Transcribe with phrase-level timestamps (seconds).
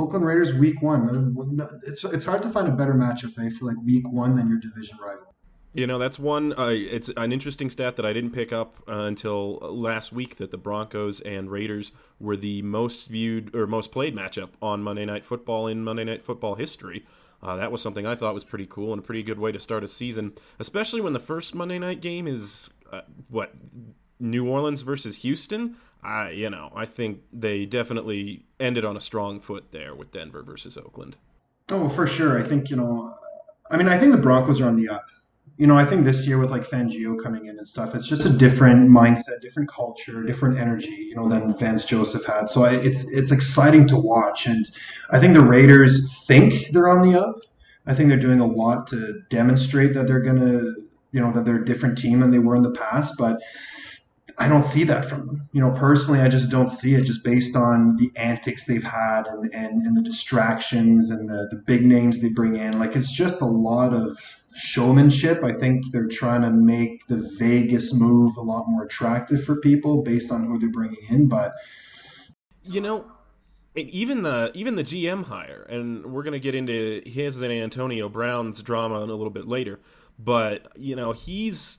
[0.00, 1.60] Oakland Raiders week one.
[1.60, 4.48] Uh, It's it's hard to find a better matchup eh, for like week one than
[4.48, 5.34] your division rival.
[5.72, 6.52] You know, that's one.
[6.58, 10.50] Uh, it's an interesting stat that I didn't pick up uh, until last week that
[10.50, 15.24] the Broncos and Raiders were the most viewed or most played matchup on Monday Night
[15.24, 17.06] Football in Monday Night Football history.
[17.40, 19.60] Uh, that was something I thought was pretty cool and a pretty good way to
[19.60, 23.54] start a season, especially when the first Monday night game is uh, what
[24.18, 25.76] New Orleans versus Houston.
[26.02, 30.42] I, you know, I think they definitely ended on a strong foot there with Denver
[30.42, 31.16] versus Oakland.
[31.70, 32.38] Oh, for sure.
[32.38, 33.14] I think you know.
[33.70, 35.06] I mean, I think the Broncos are on the up.
[35.56, 38.24] You know, I think this year with like Fangio coming in and stuff, it's just
[38.24, 42.48] a different mindset, different culture, different energy, you know, than Vance Joseph had.
[42.48, 44.66] So I, it's it's exciting to watch, and
[45.10, 47.36] I think the Raiders think they're on the up.
[47.86, 50.62] I think they're doing a lot to demonstrate that they're gonna,
[51.12, 53.14] you know, that they're a different team than they were in the past.
[53.18, 53.40] But
[54.38, 55.48] I don't see that from them.
[55.52, 59.26] You know, personally, I just don't see it just based on the antics they've had
[59.26, 62.78] and, and, and the distractions and the, the big names they bring in.
[62.78, 64.18] Like, it's just a lot of
[64.54, 65.42] showmanship.
[65.44, 70.02] I think they're trying to make the Vegas move a lot more attractive for people
[70.02, 71.28] based on who they're bringing in.
[71.28, 71.54] But,
[72.62, 73.06] You know,
[73.74, 78.62] even the even the GM hire, and we're gonna get into his and Antonio Brown's
[78.62, 79.80] drama a little bit later.
[80.18, 81.78] But you know, he's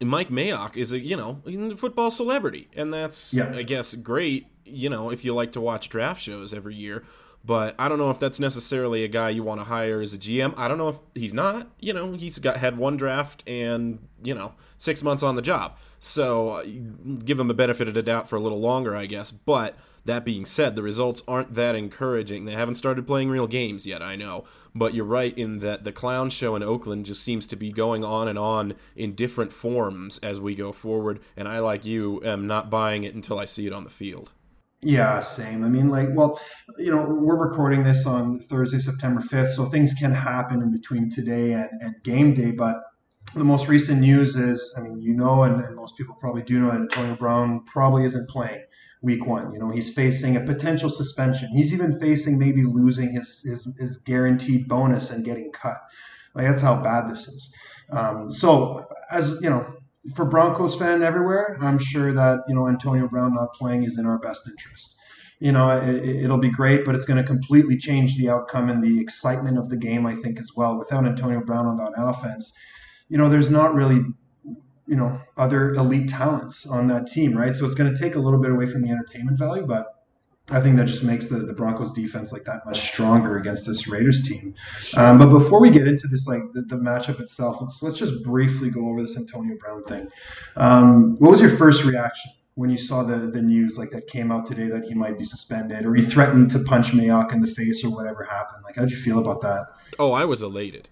[0.00, 1.42] Mike Mayock is a you know
[1.76, 3.52] football celebrity, and that's Yeah.
[3.54, 4.46] I guess great.
[4.64, 7.04] You know, if you like to watch draft shows every year.
[7.42, 10.18] But I don't know if that's necessarily a guy you want to hire as a
[10.18, 10.52] GM.
[10.58, 11.68] I don't know if he's not.
[11.80, 15.78] You know, he's got had one draft and you know six months on the job,
[15.98, 16.64] so uh,
[17.24, 19.30] give him a benefit of the doubt for a little longer, I guess.
[19.30, 22.44] But that being said, the results aren't that encouraging.
[22.44, 24.44] They haven't started playing real games yet, I know.
[24.74, 28.04] But you're right in that the clown show in Oakland just seems to be going
[28.04, 31.20] on and on in different forms as we go forward.
[31.36, 34.30] And I, like you, am not buying it until I see it on the field.
[34.82, 35.62] Yeah, same.
[35.62, 36.40] I mean, like, well,
[36.78, 41.10] you know, we're recording this on Thursday, September 5th, so things can happen in between
[41.10, 42.50] today and, and game day.
[42.52, 42.82] But
[43.34, 46.58] the most recent news is, I mean, you know, and, and most people probably do
[46.58, 48.62] know Antonio Brown probably isn't playing
[49.02, 49.52] week one.
[49.52, 51.48] You know, he's facing a potential suspension.
[51.48, 55.80] He's even facing maybe losing his, his, his guaranteed bonus and getting cut.
[56.34, 57.52] Like, that's how bad this is.
[57.90, 59.66] Um, so, as you know,
[60.14, 64.06] for Broncos fan everywhere, I'm sure that you know Antonio Brown not playing is in
[64.06, 64.96] our best interest.
[65.40, 68.82] You know, it, it'll be great, but it's going to completely change the outcome and
[68.84, 70.06] the excitement of the game.
[70.06, 70.78] I think as well.
[70.78, 72.52] Without Antonio Brown on that offense,
[73.08, 74.02] you know, there's not really
[74.90, 77.54] you know other elite talents on that team, right?
[77.54, 79.86] So it's going to take a little bit away from the entertainment value, but
[80.50, 83.86] I think that just makes the, the Broncos defense like that much stronger against this
[83.86, 84.52] Raiders team.
[84.96, 88.24] Um, but before we get into this, like the, the matchup itself, let's let's just
[88.24, 90.08] briefly go over this Antonio Brown thing.
[90.56, 94.32] Um, what was your first reaction when you saw the the news like that came
[94.32, 97.46] out today that he might be suspended or he threatened to punch Mayock in the
[97.46, 98.64] face or whatever happened?
[98.64, 99.66] Like, how did you feel about that?
[100.00, 100.88] Oh, I was elated.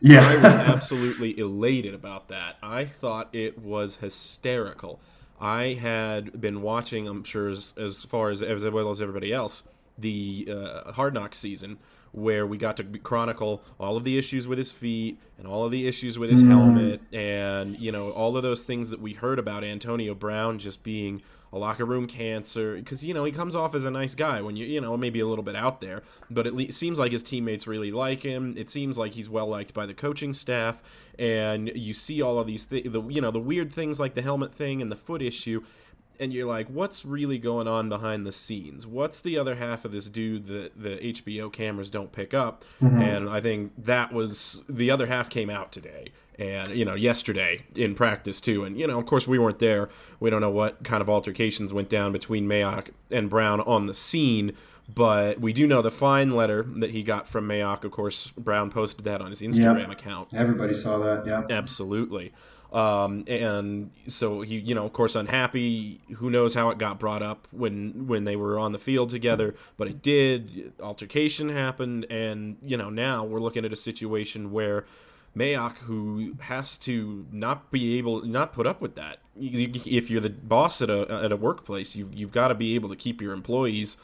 [0.00, 0.28] Yeah.
[0.28, 2.56] I was absolutely elated about that.
[2.62, 5.00] I thought it was hysterical.
[5.40, 9.62] I had been watching, I'm sure, as, as far as as well as everybody else,
[9.98, 11.78] the uh, Hard Knock season,
[12.12, 15.70] where we got to chronicle all of the issues with his feet and all of
[15.70, 16.48] the issues with his Mm.
[16.48, 20.82] helmet, and you know all of those things that we heard about Antonio Brown just
[20.82, 24.40] being a locker room cancer because you know he comes off as a nice guy
[24.40, 27.12] when you you know maybe a little bit out there but it le- seems like
[27.12, 28.54] his teammates really like him.
[28.56, 30.82] It seems like he's well liked by the coaching staff
[31.18, 34.22] and you see all of these th- the you know the weird things like the
[34.22, 35.62] helmet thing and the foot issue
[36.20, 38.86] and you're like, what's really going on behind the scenes?
[38.86, 42.64] What's the other half of this dude that the HBO cameras don't pick up?
[42.80, 43.00] Mm-hmm.
[43.00, 47.62] And I think that was the other half came out today and you know yesterday
[47.76, 49.90] in practice too and you know of course we weren't there
[50.20, 53.92] we don't know what kind of altercations went down between Mayock and Brown on the
[53.94, 54.52] scene
[54.92, 58.70] but we do know the fine letter that he got from Mayock of course Brown
[58.70, 59.90] posted that on his Instagram Yep.
[59.90, 61.26] account Everybody saw that.
[61.26, 61.42] Yeah.
[61.50, 62.32] Absolutely.
[62.72, 66.00] Um, and so he, you know, of course, unhappy.
[66.16, 69.56] Who knows how it got brought up when when they were on the field together?
[69.76, 70.72] But it did.
[70.80, 74.84] Altercation happened, and you know, now we're looking at a situation where
[75.36, 79.18] Mayock, who has to not be able, not put up with that.
[79.36, 82.88] If you're the boss at a at a workplace, you you've got to be able
[82.90, 83.96] to keep your employees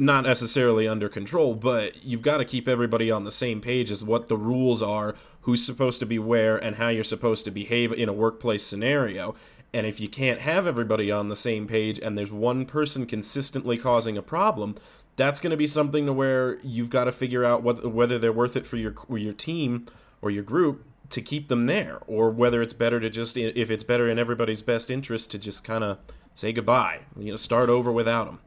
[0.00, 4.02] not necessarily under control, but you've got to keep everybody on the same page as
[4.02, 5.14] what the rules are,
[5.48, 9.34] who's supposed to be where, and how you're supposed to behave in a workplace scenario.
[9.72, 13.78] And if you can't have everybody on the same page and there's one person consistently
[13.78, 14.74] causing a problem,
[15.16, 18.56] that's going to be something to where you've got to figure out whether, they're worth
[18.56, 19.86] it for your your team
[20.20, 23.84] or your group to keep them there, or whether it's better to just if it's
[23.84, 25.96] better in everybody's best interest to just kind of
[26.34, 28.38] say goodbye, you know, start over without them.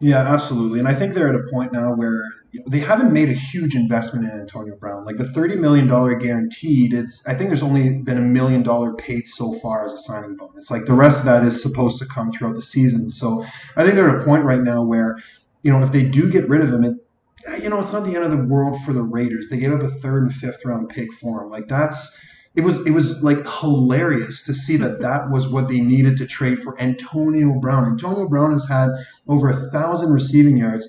[0.00, 0.80] Yeah, absolutely.
[0.80, 2.24] And I think they're at a point now where
[2.66, 5.04] they haven't made a huge investment in Antonio Brown.
[5.04, 5.86] Like the $30 million
[6.18, 9.98] guaranteed, it's I think there's only been a million dollar paid so far as a
[9.98, 10.70] signing bonus.
[10.70, 13.08] Like the rest of that is supposed to come throughout the season.
[13.10, 13.44] So
[13.76, 15.16] I think they're at a point right now where,
[15.62, 18.14] you know, if they do get rid of him, it, you know, it's not the
[18.14, 19.48] end of the world for the Raiders.
[19.48, 21.50] They gave up a third and fifth round pick for him.
[21.50, 22.16] Like that's
[22.56, 26.26] it was it was like hilarious to see that that was what they needed to
[26.26, 27.84] trade for Antonio Brown.
[27.92, 28.90] Antonio Brown has had
[29.28, 30.88] over a thousand receiving yards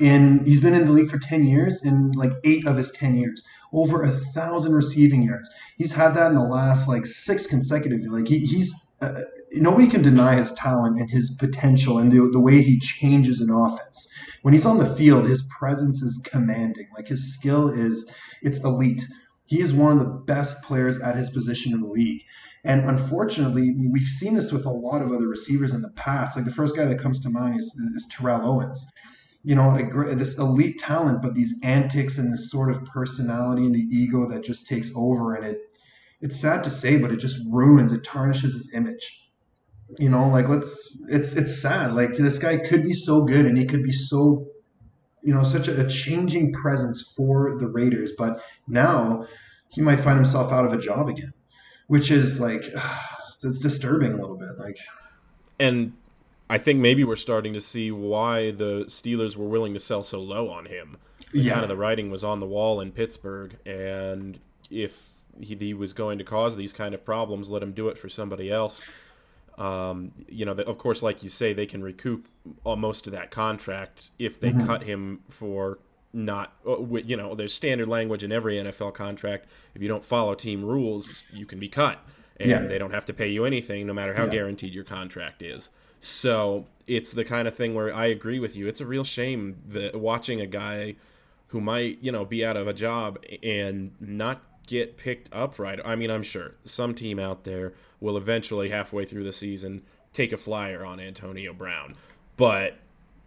[0.00, 3.16] in he's been in the league for 10 years in like eight of his 10
[3.16, 3.42] years.
[3.72, 5.50] Over a thousand receiving yards.
[5.76, 9.22] He's had that in the last like six consecutive like he, he's uh,
[9.52, 13.50] nobody can deny his talent and his potential and the, the way he changes an
[13.50, 14.08] offense.
[14.42, 16.88] When he's on the field his presence is commanding.
[16.96, 18.08] Like his skill is
[18.42, 19.06] it's elite.
[19.46, 22.22] He is one of the best players at his position in the league.
[22.66, 26.36] And unfortunately, we've seen this with a lot of other receivers in the past.
[26.36, 28.84] Like the first guy that comes to mind is, is Terrell Owens.
[29.46, 33.74] You know, a, this elite talent, but these antics and this sort of personality and
[33.74, 35.34] the ego that just takes over.
[35.34, 35.58] And it,
[36.20, 39.22] it's sad to say, but it just ruins, it tarnishes his image.
[39.98, 40.68] You know, like let's,
[41.08, 41.94] it's, it's sad.
[41.94, 44.48] Like this guy could be so good and he could be so,
[45.22, 48.10] you know, such a, a changing presence for the Raiders.
[48.18, 49.26] But now
[49.68, 51.32] he might find himself out of a job again
[51.86, 52.64] which is like
[53.42, 54.78] it's disturbing a little bit like
[55.58, 55.92] and
[56.48, 60.20] I think maybe we're starting to see why the Steelers were willing to sell so
[60.20, 60.96] low on him.
[61.32, 61.54] Yeah.
[61.54, 64.38] Kind of the writing was on the wall in Pittsburgh, and
[64.70, 65.08] if
[65.40, 68.08] he, he was going to cause these kind of problems, let him do it for
[68.08, 68.82] somebody else.
[69.58, 72.28] Um, you know, the, of course, like you say, they can recoup
[72.64, 74.66] most of that contract if they Mhm.
[74.66, 75.78] cut him for
[76.12, 79.46] not, uh, you know, there's standard language in every NFL contract.
[79.74, 81.98] If you don't follow team rules, you can be cut,
[82.38, 82.60] and Yeah.
[82.66, 84.30] they don't have to pay you anything, no matter how Yeah.
[84.32, 85.70] guaranteed your contract is.
[86.06, 88.68] So it's the kind of thing where I agree with you.
[88.68, 90.94] It's a real shame that watching a guy
[91.48, 95.80] who might, you know, be out of a job and not get picked up right.
[95.84, 99.82] I mean, I'm sure some team out there will eventually, halfway through the season,
[100.12, 101.96] take a flyer on Antonio Brown.
[102.36, 102.78] But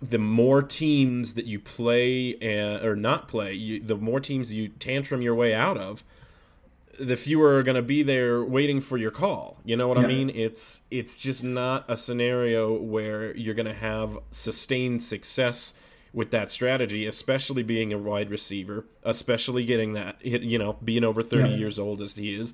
[0.02, 4.70] the more teams that you play and, or not play, you, the more teams you
[4.70, 6.06] tantrum your way out of,
[7.00, 9.58] the fewer are going to be there waiting for your call.
[9.64, 10.30] You know what I mean?
[10.30, 15.74] It's it's just not a scenario where you're going to have sustained success
[16.14, 21.22] with that strategy, especially being a wide receiver, especially getting that you know, being over
[21.24, 21.56] 30 Yeah.
[21.56, 22.54] years old as he is.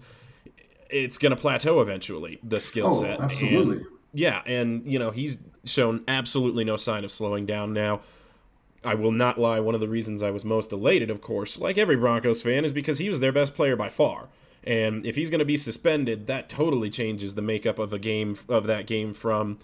[0.89, 3.19] It's going to plateau eventually, the skill Oh, set.
[3.21, 3.77] absolutely.
[3.77, 8.01] And, yeah, and you know, he's shown absolutely no sign of slowing down now.
[8.85, 9.59] I will not lie.
[9.59, 12.71] One of the reasons I was most elated, of course, like every Broncos fan, is
[12.71, 14.29] because he was their best player by far.
[14.63, 18.37] And if he's going to be suspended, that totally changes the makeup of a game
[18.47, 19.57] of that game from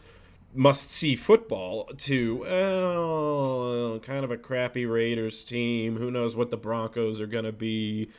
[0.54, 5.98] must-see football to well, kind of a crappy Raiders team.
[5.98, 8.10] Who knows what the Broncos are going to be?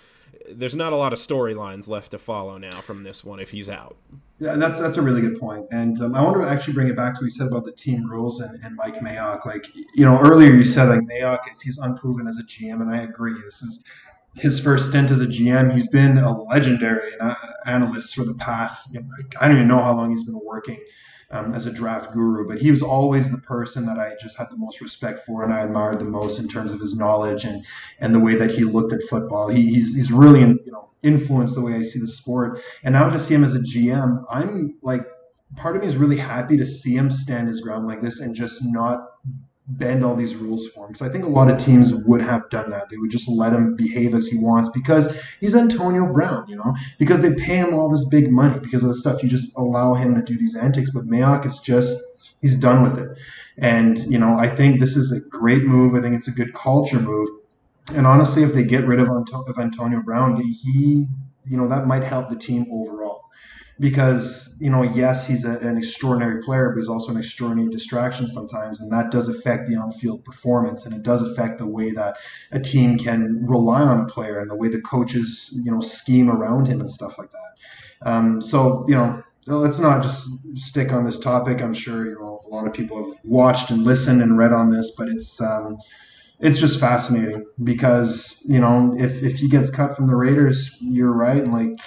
[0.50, 3.68] There's not a lot of storylines left to follow now from this one if he's
[3.68, 3.96] out.
[4.40, 6.96] Yeah, that's that's a really good point, and um, I want to actually bring it
[6.96, 9.46] back to what you said about the team rules and, and Mike Mayock.
[9.46, 12.90] Like you know, earlier you said like Mayock is he's unproven as a GM, and
[12.90, 13.34] I agree.
[13.44, 13.84] This is
[14.34, 15.72] his first stint as a GM.
[15.72, 17.34] He's been a legendary uh,
[17.66, 18.92] analyst for the past.
[18.92, 19.08] You know,
[19.40, 20.78] I don't even know how long he's been working
[21.32, 24.50] um, as a draft guru, but he was always the person that I just had
[24.50, 27.64] the most respect for, and I admired the most in terms of his knowledge and
[27.98, 29.48] and the way that he looked at football.
[29.48, 32.60] He, he's he's really you know influenced the way I see the sport.
[32.84, 35.06] And now to see him as a GM, I'm like
[35.56, 38.34] part of me is really happy to see him stand his ground like this and
[38.34, 39.06] just not
[39.78, 40.92] bend all these rules for him.
[40.92, 42.88] Because I think a lot of teams would have done that.
[42.88, 46.74] They would just let him behave as he wants because he's Antonio Brown, you know,
[46.98, 49.22] because they pay him all this big money because of the stuff.
[49.22, 50.90] You just allow him to do these antics.
[50.90, 51.98] But Mayock is just,
[52.40, 53.18] he's done with it.
[53.58, 55.94] And, you know, I think this is a great move.
[55.94, 57.28] I think it's a good culture move.
[57.94, 61.06] And honestly, if they get rid of, of Antonio Brown, he,
[61.46, 63.22] you know, that might help the team overall
[63.80, 68.28] because you know yes he's a, an extraordinary player but he's also an extraordinary distraction
[68.28, 72.16] sometimes and that does affect the on-field performance and it does affect the way that
[72.52, 76.30] a team can rely on a player and the way the coaches you know scheme
[76.30, 78.08] around him and stuff like that.
[78.08, 81.60] Um, so you know let's not just stick on this topic.
[81.60, 84.70] I'm sure you know a lot of people have watched and listened and read on
[84.70, 85.78] this but it's um,
[86.42, 91.12] it's just fascinating because you know if, if he gets cut from the Raiders, you're
[91.12, 91.46] right.
[91.46, 91.78] Like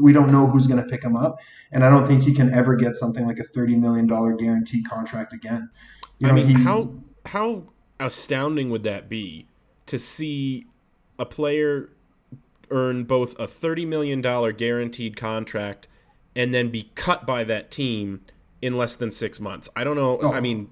[0.00, 1.38] we don't know who's going to pick him up,
[1.70, 4.88] and I don't think he can ever get something like a thirty million dollar guaranteed
[4.88, 5.68] contract again.
[6.18, 6.90] You know, I mean, he, how
[7.26, 7.64] how
[8.00, 9.46] astounding would that be
[9.86, 10.66] to see
[11.18, 11.90] a player
[12.70, 15.86] earn both a thirty million dollar guaranteed contract
[16.34, 18.22] and then be cut by that team
[18.62, 19.68] in less than six months?
[19.76, 20.18] I don't know.
[20.22, 20.32] Oh.
[20.32, 20.70] I mean,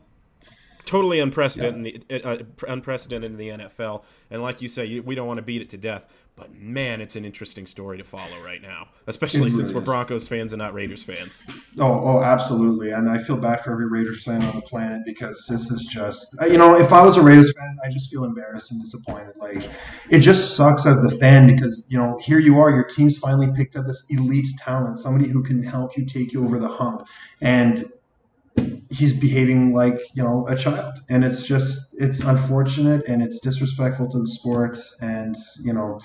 [0.86, 2.16] totally unprecedented, yeah.
[2.16, 2.38] in the, uh,
[2.68, 4.04] unprecedented in the NFL.
[4.30, 7.16] And like you say, we don't want to beat it to death, but man, it's
[7.16, 10.74] an interesting story to follow right now, especially really since we're Broncos fans and not
[10.74, 11.42] Raiders fans.
[11.78, 12.90] Oh, oh, absolutely.
[12.90, 16.36] And I feel bad for every Raiders fan on the planet because this is just,
[16.40, 19.34] uh, you know, if I was a Raiders fan, I just feel embarrassed and disappointed.
[19.36, 19.68] Like,
[20.10, 23.50] it just sucks as the fan because, you know, here you are, your team's finally
[23.56, 27.06] picked up this elite talent, somebody who can help you take you over the hump.
[27.40, 27.90] And
[28.90, 31.00] he's behaving like you know a child.
[31.08, 36.00] And it's just it's unfortunate and it's disrespectful to the sport and you know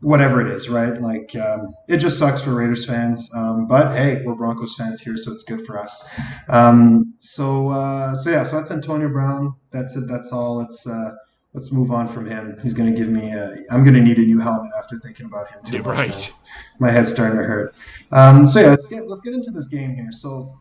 [0.00, 1.00] whatever it is right?
[1.00, 3.30] Like um, it just sucks for raiders fans.
[3.34, 6.04] Um, but hey we're broncos fans here so it's good for us.
[6.48, 9.54] Um, so uh, so yeah so that's antonio brown.
[9.70, 10.06] That's it.
[10.08, 10.60] That's all.
[10.62, 11.12] It's uh,
[11.54, 12.58] let's move on from him.
[12.62, 15.26] He's going to give me a i'm going to need a new helmet after thinking
[15.26, 16.32] about him too right.
[16.78, 17.74] my head's starting to hurt.
[18.10, 20.10] Um, so yeah let's get let's get into this game here.
[20.10, 20.58] So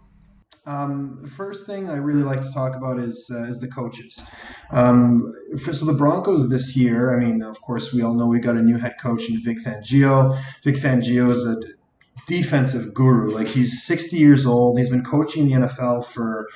[0.70, 4.22] um, the first thing I really like to talk about is uh, is the coaches.
[4.70, 5.34] Um,
[5.64, 8.56] for, so the Broncos this year, I mean, of course, we all know we got
[8.56, 10.40] a new head coach in Vic Fangio.
[10.64, 11.58] Vic Fangio is a
[12.28, 13.32] defensive guru.
[13.32, 14.78] Like he's 60 years old.
[14.78, 16.48] He's been coaching the NFL for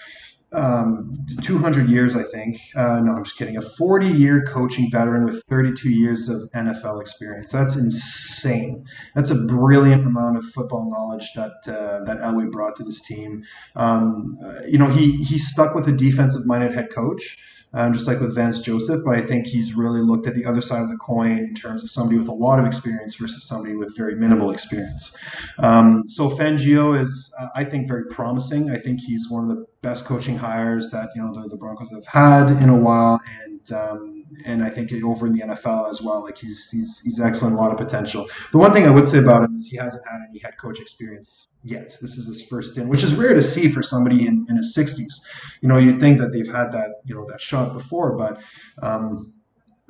[0.53, 2.59] um, 200 years, I think.
[2.75, 3.57] Uh, no, I'm just kidding.
[3.57, 7.51] A 40 year coaching veteran with 32 years of NFL experience.
[7.51, 8.85] That's insane.
[9.15, 13.43] That's a brilliant amount of football knowledge that uh, that Elway brought to this team.
[13.75, 17.37] Um, uh, you know, he he stuck with a defensive minded head coach
[17.73, 19.01] um, just like with Vance Joseph.
[19.05, 21.83] But I think he's really looked at the other side of the coin in terms
[21.83, 25.15] of somebody with a lot of experience versus somebody with very minimal experience.
[25.59, 28.71] Um, so Fangio is, uh, I think, very promising.
[28.71, 31.89] I think he's one of the best coaching hires that you know the, the Broncos
[31.91, 36.01] have had in a while, and um, and I think over in the NFL as
[36.01, 36.23] well.
[36.23, 38.29] Like he's he's he's excellent, a lot of potential.
[38.51, 40.79] The one thing I would say about him is he hasn't had any head coach
[40.79, 41.97] experience yet.
[42.01, 44.75] This is his first stint, which is rare to see for somebody in, in his
[44.75, 45.13] 60s.
[45.61, 48.39] You know, you'd think that they've had that you know that shot before, but.
[48.81, 49.33] Um,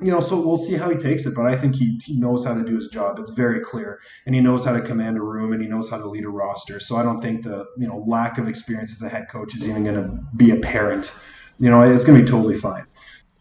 [0.00, 2.44] you know, so we'll see how he takes it, but I think he, he knows
[2.44, 3.18] how to do his job.
[3.20, 5.98] It's very clear, and he knows how to command a room, and he knows how
[5.98, 6.80] to lead a roster.
[6.80, 9.62] So I don't think the you know lack of experience as a head coach is
[9.62, 11.12] even going to be apparent.
[11.58, 12.84] You know, it's going to be totally fine.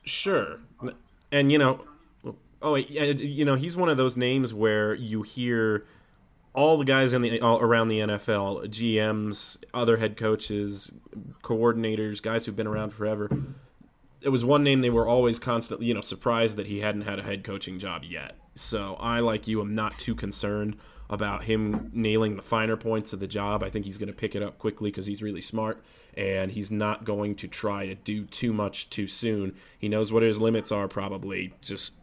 [0.05, 0.59] Sure,
[1.33, 1.81] and you know,
[2.61, 5.85] oh, you know, he's one of those names where you hear
[6.53, 10.91] all the guys in the all around the NFL, GMs, other head coaches,
[11.41, 13.29] coordinators, guys who've been around forever.
[14.21, 17.19] It was one name they were always constantly, you know, surprised that he hadn't had
[17.19, 18.37] a head coaching job yet.
[18.55, 20.77] So I, like you, am not too concerned
[21.09, 23.63] about him nailing the finer points of the job.
[23.63, 25.83] I think he's going to pick it up quickly because he's really smart
[26.15, 29.55] and he's not going to try to do too much too soon.
[29.77, 31.93] He knows what his limits are, probably just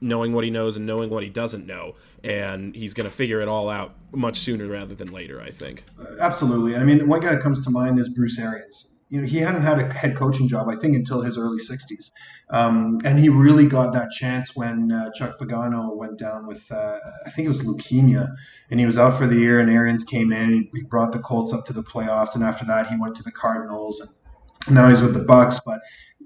[0.00, 3.40] knowing what he knows and knowing what he doesn't know, and he's going to figure
[3.40, 5.40] it all out much sooner rather than later.
[5.40, 5.84] I think.
[6.20, 6.76] Absolutely.
[6.76, 9.62] I mean, one guy that comes to mind is Bruce Arians you know, he hadn't
[9.62, 12.10] had a head coaching job, I think, until his early 60s.
[12.50, 16.98] Um, and he really got that chance when uh, Chuck Pagano went down with, uh,
[17.24, 18.34] I think it was leukemia,
[18.70, 19.60] and he was out for the year.
[19.60, 22.88] And Arians came in, he brought the Colts up to the playoffs, and after that,
[22.88, 25.58] he went to the Cardinals, and now he's with the Bucs.
[25.64, 25.80] But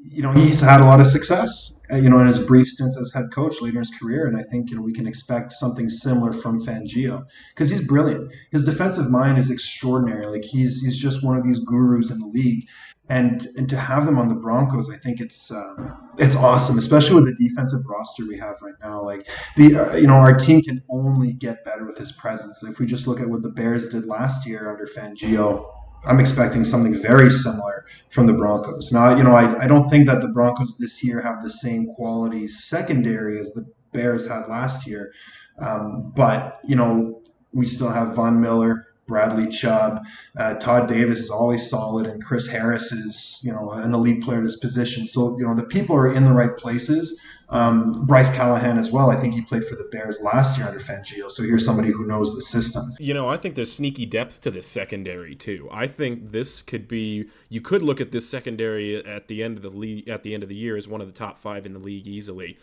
[0.08, 2.96] you know, he's had a lot of success, uh, you know, in his brief stint
[3.00, 4.26] as head coach later in his career.
[4.26, 8.32] And I think, you know, we can expect something similar from Fangio because he's brilliant.
[8.50, 10.26] His defensive mind is extraordinary.
[10.26, 12.64] Like he's, he's just one of these gurus in the league.
[13.08, 17.16] And, and to have them on the Broncos, I think it's um, it's awesome, especially
[17.16, 19.02] with the defensive roster we have right now.
[19.02, 22.62] Like the uh, you know our team can only get better with his presence.
[22.62, 25.66] If we just look at what the Bears did last year under Fangio,
[26.04, 28.90] I'm expecting something very similar from the Broncos.
[28.92, 31.86] Now, you know, I, I don't think that the Broncos this year have the same
[31.94, 35.12] quality secondary as the Bears had last year.
[35.58, 40.06] Um, but, you know, we still have Von Miller, Bradley Chubb,
[40.38, 44.38] uh, Todd Davis is always solid, and Chris Harris is, you know, an elite player
[44.38, 45.06] at his position.
[45.06, 47.20] So, you know, the people are in the right places.
[47.50, 49.10] Um, Bryce Callahan as well.
[49.10, 51.30] I think he played for the Bears last year under Fangio.
[51.30, 52.94] So here's somebody who knows the system.
[52.98, 55.68] You know, I think there's sneaky depth to this secondary too.
[55.70, 57.26] I think this could be.
[57.50, 60.42] You could look at this secondary at the end of the league at the end
[60.42, 62.56] of the year as one of the top five in the league easily.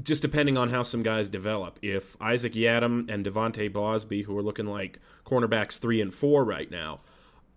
[0.00, 1.78] Just depending on how some guys develop.
[1.82, 6.70] If Isaac Yiadom and De'Vante Bausby, who are looking like cornerbacks three and four right
[6.70, 7.00] now,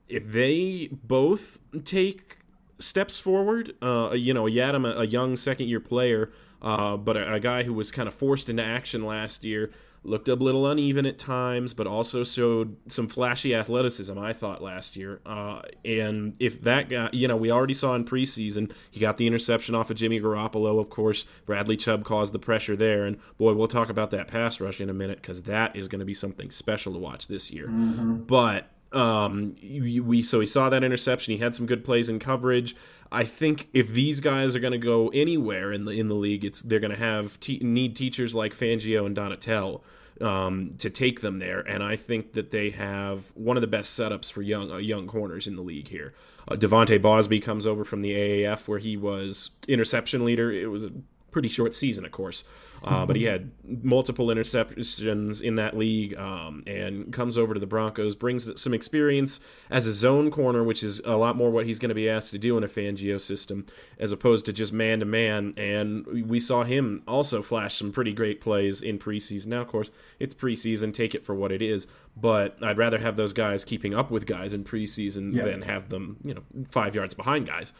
[0.09, 2.39] if they both take
[2.77, 7.33] steps forward, uh, you know, Yiadom, a, a young second year player uh, but a,
[7.33, 9.71] a, guy who was kind of forced into action last year
[10.05, 14.17] looked a little uneven at times, but also showed some flashy athleticism.
[14.17, 18.05] I thought last year, uh, and if that guy, you know, we already saw in
[18.05, 20.79] preseason, he got the interception off of Jimmy Garoppolo.
[20.79, 24.59] Of course, Bradley Chubb caused the pressure there, and boy, we'll talk about that pass
[24.59, 27.51] rush in a minute because that is going to be something special to watch this
[27.51, 27.67] year.
[27.67, 28.23] Mm-hmm.
[28.23, 31.33] But um, we so he saw that interception.
[31.33, 32.75] He had some good plays in coverage.
[33.11, 36.45] I think if these guys are going to go anywhere in the in the league,
[36.45, 39.81] it's they're going to have te- need teachers like Fangio and Donatell
[40.21, 43.99] um, to take them there, and I think that they have one of the best
[43.99, 46.13] setups for young uh, young corners in the league here.
[46.47, 50.51] Uh, De'Vante Bausby comes over from the AAF where he was interception leader.
[50.51, 50.91] It was a
[51.31, 52.45] pretty short season, of course,
[52.83, 57.65] uh, but he had multiple interceptions in that league um, and comes over to the
[57.65, 59.39] Broncos, brings some experience
[59.69, 62.31] as a zone corner, which is a lot more what he's going to be asked
[62.31, 63.65] to do in a Fangio system
[63.99, 65.53] as opposed to just man to man.
[65.57, 69.47] And we saw him also flash some pretty great plays in preseason.
[69.47, 73.15] Now, of course, it's preseason, take it for what it is, but I'd rather have
[73.15, 75.43] those guys keeping up with guys in preseason yeah.
[75.43, 77.73] than have them, you know, five yards behind guys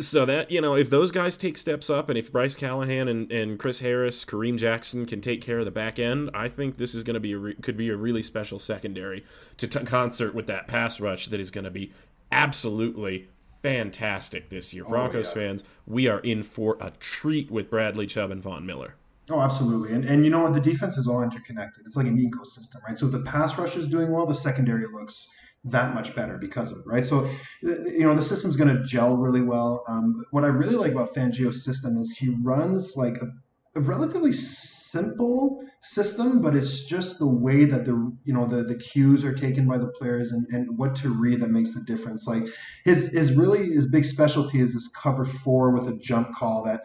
[0.00, 3.30] so that you know if those guys take steps up and if bryce callahan and,
[3.30, 6.94] and chris harris kareem jackson can take care of the back end i think this
[6.94, 9.24] is going to be a re- could be a really special secondary
[9.56, 11.92] to t- concert with that pass rush that is going to be
[12.32, 13.28] absolutely
[13.62, 15.34] fantastic this year oh, broncos yeah.
[15.34, 18.94] fans we are in for a treat with bradley chubb and von miller
[19.30, 19.94] Oh, absolutely.
[19.94, 20.52] And and you know what?
[20.52, 21.86] The defense is all interconnected.
[21.86, 22.98] It's like an ecosystem, right?
[22.98, 25.30] So if the pass rush is doing well, the secondary looks
[25.64, 27.04] that much better because of it, right?
[27.04, 27.28] So,
[27.62, 29.84] you know, the system's going to gel really well.
[29.88, 33.32] Um, what I really like about Fangio's system is he runs like a,
[33.78, 37.92] a, relatively simple system, but it's just the way that the
[38.24, 41.40] you know the the cues are taken by the players and, and what to read
[41.40, 42.26] that makes the difference.
[42.26, 42.44] Like
[42.84, 46.82] his his really his big specialty is this cover four with a jump call that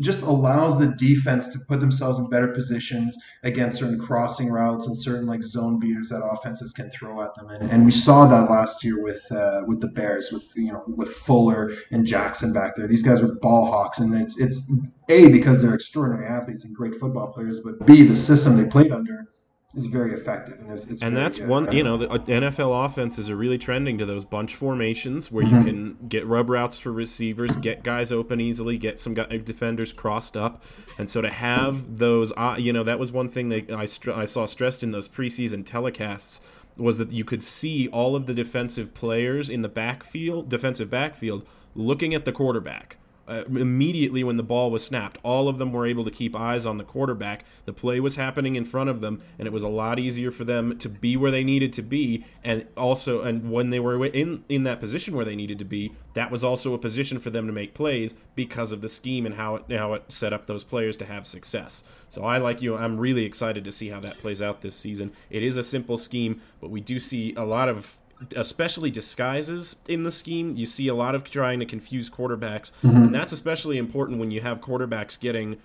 [0.00, 4.96] just allows the defense to put themselves in better positions against certain crossing routes and
[4.96, 7.48] certain like zone beaters that offenses can throw at them.
[7.48, 10.84] And, and we saw that last year with uh, with the Bears, with you know
[10.86, 12.86] with Fuller and Jackson back there.
[12.86, 14.70] These guys are ball hawks, and it's it's
[15.08, 18.92] a because they're extraordinary athletes and great football players, but b the system they played
[18.92, 19.28] under
[19.74, 20.58] is very effective.
[20.60, 23.98] And, it's, it's and that's one, you know, the uh, NFL offenses are really trending
[23.98, 25.58] to those bunch formations where mm-hmm.
[25.58, 30.36] you can get rub routes for receivers, get guys open easily, get some defenders crossed
[30.36, 30.62] up.
[30.96, 33.88] And so to have those, uh, you know, that was one thing that I,
[34.20, 36.40] I saw stressed in those preseason telecasts
[36.76, 41.44] was that you could see all of the defensive players in the backfield, defensive backfield,
[41.74, 42.97] looking at the quarterback
[43.28, 45.18] uh, immediately when the ball was snapped.
[45.22, 47.44] All of them were able to keep eyes on the quarterback.
[47.66, 50.44] The play was happening in front of them, and it was a lot easier for
[50.44, 52.24] them to be where they needed to be.
[52.42, 55.92] And also, and when they were in in that position where they needed to be,
[56.14, 59.34] that was also a position for them to make plays because of the scheme and
[59.34, 61.84] how it how it set up those players to have success.
[62.08, 62.74] So I like you.
[62.76, 65.12] I'm really excited to see how that plays out this season.
[65.28, 67.98] It is a simple scheme, but we do see a lot of
[68.34, 70.56] especially disguises in the scheme.
[70.56, 72.96] You see a lot of trying to confuse quarterbacks, mm-hmm.
[72.96, 75.58] and that's especially important when you have quarterbacks getting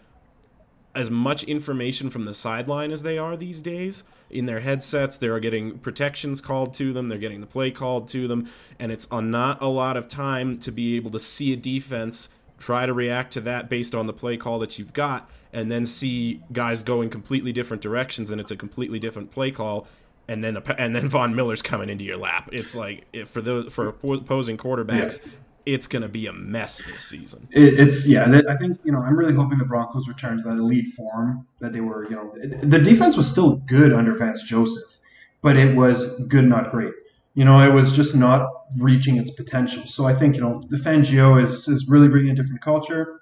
[0.96, 4.04] as much information from the sideline as they are these days.
[4.30, 8.28] In their headsets, they're getting protections called to them, they're getting the play called to
[8.28, 11.56] them, and it's a, not a lot of time to be able to see a
[11.56, 15.70] defense try to react to that based on the play call that you've got and
[15.70, 19.86] then see guys going completely different directions and it's a completely different play call
[20.28, 22.50] and then and then Von Miller's coming into your lap.
[22.52, 25.32] It's like for those for opposing quarterbacks, yeah.
[25.66, 27.48] it's going to be a mess this season.
[27.52, 28.42] It, it's yeah.
[28.50, 31.74] I think you know I'm really hoping the Broncos return to that elite form that
[31.74, 32.10] they were.
[32.10, 35.00] You know, the defense was still good under Vance Joseph,
[35.42, 36.94] but it was good, not great.
[37.36, 39.88] You know, it was just not reaching its potential.
[39.88, 43.20] So I think you know the Fangio is is really bringing a different culture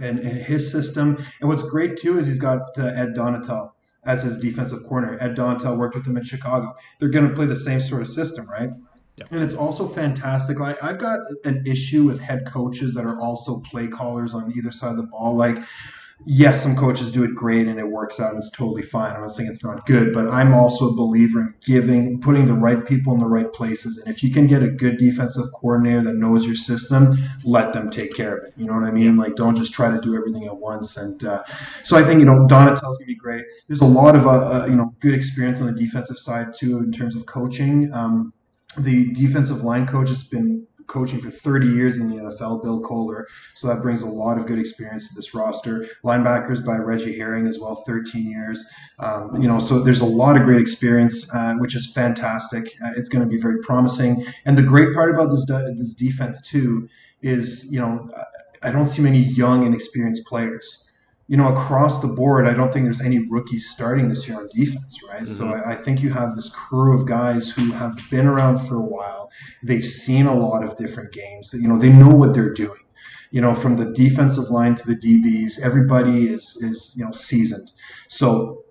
[0.00, 1.24] and, and his system.
[1.40, 3.70] And what's great too is he's got uh, Ed Donatell
[4.06, 5.18] as his defensive corner.
[5.20, 6.74] Ed Donatell worked with him in Chicago.
[6.98, 8.70] They're going to play the same sort of system, right?
[9.30, 10.58] And it's also fantastic.
[10.58, 14.72] Like I've got an issue with head coaches that are also play callers on either
[14.72, 15.36] side of the ball.
[15.36, 15.58] Like
[16.26, 19.12] yes, some coaches do it great and it works out and it's totally fine.
[19.12, 22.54] I'm not saying it's not good, but I'm also a believer in giving, putting the
[22.54, 23.98] right people in the right places.
[23.98, 27.90] And if you can get a good defensive coordinator that knows your system, let them
[27.90, 28.54] take care of it.
[28.56, 29.16] You know what I mean?
[29.16, 30.96] Like, don't just try to do everything at once.
[30.96, 31.42] And uh,
[31.82, 33.44] so I think, you know, Donatell's going to be great.
[33.68, 36.78] There's a lot of, uh, uh, you know, good experience on the defensive side too
[36.78, 37.92] in terms of coaching.
[37.92, 38.32] Um,
[38.78, 43.26] the defensive line coach has been coaching for 30 years in the NFL, Bill Kollar.
[43.54, 45.88] So that brings a lot of good experience to this roster.
[46.04, 48.64] Linebackers by Reggie Herring as well, 13 years.
[48.98, 52.74] Um, you know, so there's a lot of great experience, uh, which is fantastic.
[52.84, 54.26] Uh, it's going to be very promising.
[54.44, 56.88] And the great part about this this defense too
[57.22, 58.10] is, you know,
[58.62, 60.84] I don't see many young and experienced players
[61.26, 64.48] you know, across the board, I don't think there's any rookies starting this year on
[64.48, 65.22] defense, right?
[65.22, 65.36] Mm-hmm.
[65.36, 68.76] So I, I, think you have this crew of guys who have been around for
[68.76, 69.30] a while.
[69.62, 71.54] They've seen a lot of different games.
[71.54, 72.80] You know, they know what they're doing.
[73.30, 77.72] You know, from the defensive line to the DBs, everybody is is you know seasoned.
[78.08, 78.64] So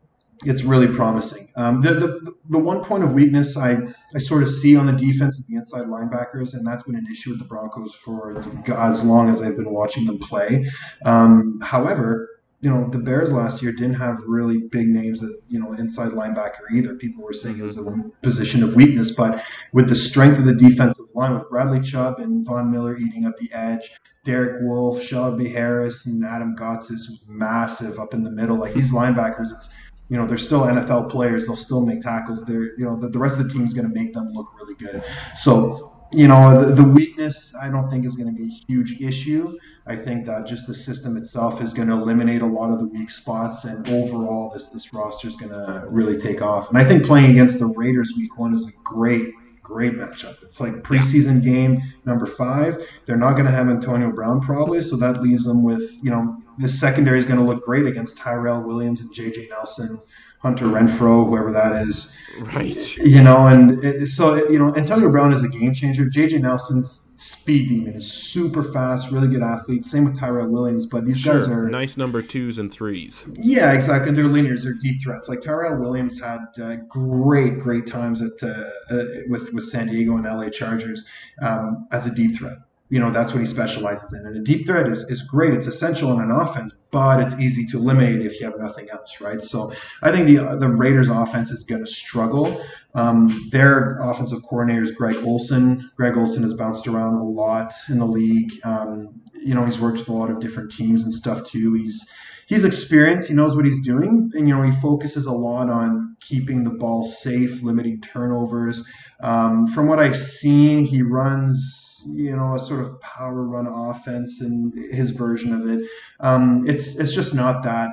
[0.46, 1.50] it's really promising.
[1.56, 3.78] Um, the, the the one point of weakness I
[4.16, 7.08] I sort of see on the defense is the inside linebackers, and that's been an
[7.12, 10.70] issue with the Broncos for as long as I've been watching them play.
[11.04, 12.30] Um, however,
[12.63, 16.12] you know, the Bears last year didn't have really big names that, you know, inside
[16.12, 16.95] linebacker either.
[16.95, 18.08] People were saying it was a mm-hmm.
[18.21, 22.45] position of weakness, but with the strength of the defensive line, with Bradley Chubb and
[22.45, 23.91] Von Miller eating up the edge,
[24.23, 28.56] Derek Wolfe, Shelby Harris, and Adam Gotsis is massive up in the middle.
[28.56, 29.67] Like these linebackers, it's
[30.08, 31.47] you know, they're still NFL players.
[31.47, 32.45] They'll still make tackles.
[32.45, 34.47] They're, you know, the, the rest of the team is going to make them look
[34.58, 35.04] really good.
[35.36, 39.02] So you know, the, the, weakness I don't think is going to be a huge
[39.02, 39.58] issue.
[39.86, 42.88] I think that just the system itself is going to eliminate a lot of the
[42.88, 46.69] weak spots, and overall, this this roster is going to really take off.
[46.69, 50.38] And I think playing against the Raiders week one is a great great matchup.
[50.43, 52.86] It's like preseason game number five.
[53.06, 56.38] They're not going to have Antonio Brown probably, so that leaves them with you know
[56.60, 59.47] the secondary is going to look great against Tyrell Williams and J.J.
[59.49, 59.99] Nelson
[60.43, 62.12] Hunter Renfrow, whoever that is.
[62.38, 62.97] Right.
[62.97, 66.06] You know, and it, so, you know, Antonio Brown is a game changer.
[66.06, 69.86] JJ Nelson's speed demon is super fast, really good athlete.
[69.86, 71.39] Same with Tyrell Williams, but these sure.
[71.39, 73.25] guys are nice number twos and threes.
[73.36, 74.10] Yeah, exactly.
[74.10, 75.29] And they're linears, they're deep threats.
[75.29, 80.17] Like Tyrell Williams had uh, great, great times at uh, uh, with with San Diego
[80.17, 81.06] and LA Chargers
[81.41, 82.58] um, as a deep threat
[82.93, 84.23] you know that's what he specializes in.
[84.27, 85.51] And a deep threat is, is great.
[85.51, 89.19] It's essential in an offense, but it's easy to eliminate if you have nothing else,
[89.19, 89.41] right?
[89.41, 92.63] So I think the the Raiders' offense is going to struggle.
[92.93, 95.89] Um, their offensive coordinator is Greg Olson.
[95.97, 98.51] Greg Olson has bounced around a lot in the league.
[98.63, 101.73] Um, you know, he's worked with a lot of different teams and stuff too.
[101.73, 102.08] He's
[102.45, 103.27] he's experienced.
[103.27, 106.77] He knows what he's doing, and you know he focuses a lot on keeping the
[106.77, 108.86] ball safe, limiting turnovers.
[109.19, 114.42] Um, from what I've seen, he runs you know a sort of power run offense
[114.42, 115.89] and his version of it.
[116.20, 117.89] Um, it's it's just not that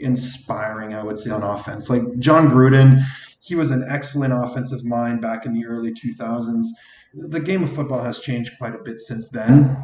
[0.00, 1.88] inspiring, I would say, on offense.
[1.88, 3.04] Like Jon Gruden,
[3.40, 6.66] he was an excellent offensive mind back in the early 2000s.
[7.14, 9.76] The game of football has changed quite a bit since then.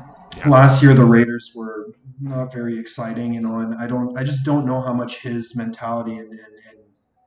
[0.46, 1.86] Last year, the Raiders were
[2.20, 5.54] not very exciting, you know, and I don't, I just don't know how much his
[5.54, 6.78] mentality and, and, and,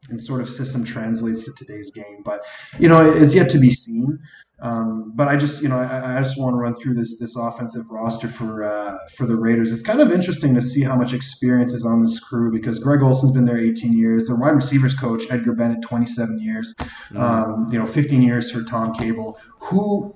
[0.10, 2.22] and sort of system translates to today's game.
[2.24, 2.46] But
[2.80, 4.20] you know, it's yet to be seen.
[4.60, 7.36] Um, but I just, you know, I, I, just want to run through this this
[7.36, 9.72] offensive roster for uh, for the Raiders.
[9.72, 13.04] It's kind of interesting to see how much experience is on this crew because Greg
[13.04, 14.28] Olson's been there 18 years.
[14.28, 16.74] The wide receivers coach Edgar Bennett 27 years.
[16.80, 17.17] Mm-hmm.
[17.17, 20.15] Um, you know, 15 years for Tom Cable, who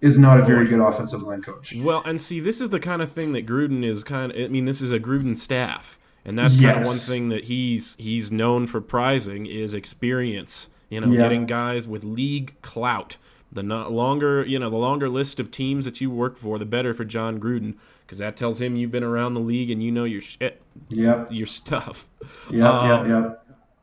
[0.00, 1.74] is not a very good offensive line coach.
[1.76, 4.38] Well, and see, this is the kind of thing that Gruden is kind of.
[4.38, 6.72] I mean, this is a Gruden staff, and that's yes.
[6.72, 10.68] kind of one thing that he's he's known for prizing is experience.
[10.90, 11.22] You know, yeah.
[11.22, 13.16] getting guys with league clout
[13.54, 16.92] the longer, you know, the longer list of teams that you work for, the better
[16.92, 20.04] for Jon Gruden because that tells him you've been around the league and you know
[20.04, 20.60] your shit.
[20.88, 21.28] Yep.
[21.30, 22.08] Your stuff.
[22.50, 23.34] Yeah, um, yeah, yeah.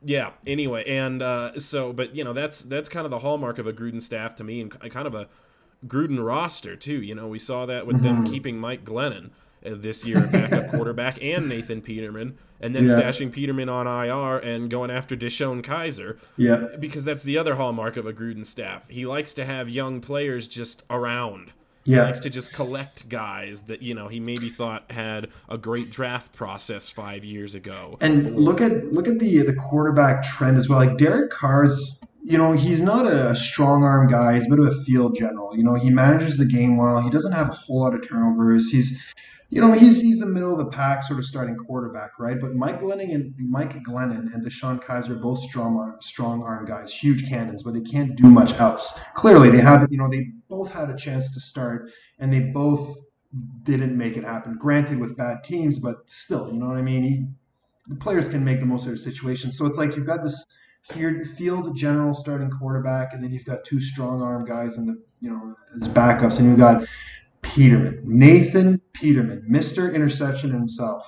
[0.04, 0.30] Yeah.
[0.46, 3.72] Anyway, and uh, so, but you know, that's that's kind of the hallmark of a
[3.72, 5.28] Gruden staff to me, and kind of a
[5.86, 7.00] Gruden roster too.
[7.02, 8.22] You know, we saw that with mm-hmm.
[8.22, 9.30] them keeping Mike Glennon
[9.64, 12.94] Uh, this year, backup quarterback, and Nathan Peterman and then yeah.
[12.94, 16.16] stashing Peterman on IR and going after DeShone Kizer.
[16.36, 16.68] Yeah.
[16.78, 18.88] Because that's the other hallmark of a Gruden staff.
[18.88, 21.50] He likes to have young players just around.
[21.84, 21.96] Yeah.
[21.96, 25.90] He likes to just collect guys that, you know, he maybe thought had a great
[25.90, 27.98] draft process five years ago.
[28.00, 30.78] And look at look at the the quarterback trend as well.
[30.78, 34.34] Like Derek Carr's you know, he's not a strong arm guy.
[34.36, 35.56] He's a bit of a field general.
[35.56, 37.02] You know, he manages the game well.
[37.02, 38.70] He doesn't have a whole lot of turnovers.
[38.70, 38.96] He's
[39.52, 42.40] you know, he's he's a middle of the pack sort of starting quarterback, right?
[42.40, 46.64] But Mike Glennon and Mike Glennon and DeShone Kizer are both strong arm, strong arm
[46.64, 48.98] guys, huge cannons, but they can't do much else.
[49.14, 52.96] Clearly, they have you know they both had a chance to start, and they both
[53.64, 54.56] didn't make it happen.
[54.56, 57.02] Granted, with bad teams, but still, you know what I mean.
[57.02, 57.26] He,
[57.88, 59.52] the players can make the most of their situation.
[59.52, 60.46] So it's like you've got this
[60.82, 65.28] field general starting quarterback, and then you've got two strong arm guys in the you
[65.28, 66.86] know as backups, and you've got
[67.54, 69.94] Peterman, Nathan Peterman, Mr.
[69.94, 71.04] Interception himself.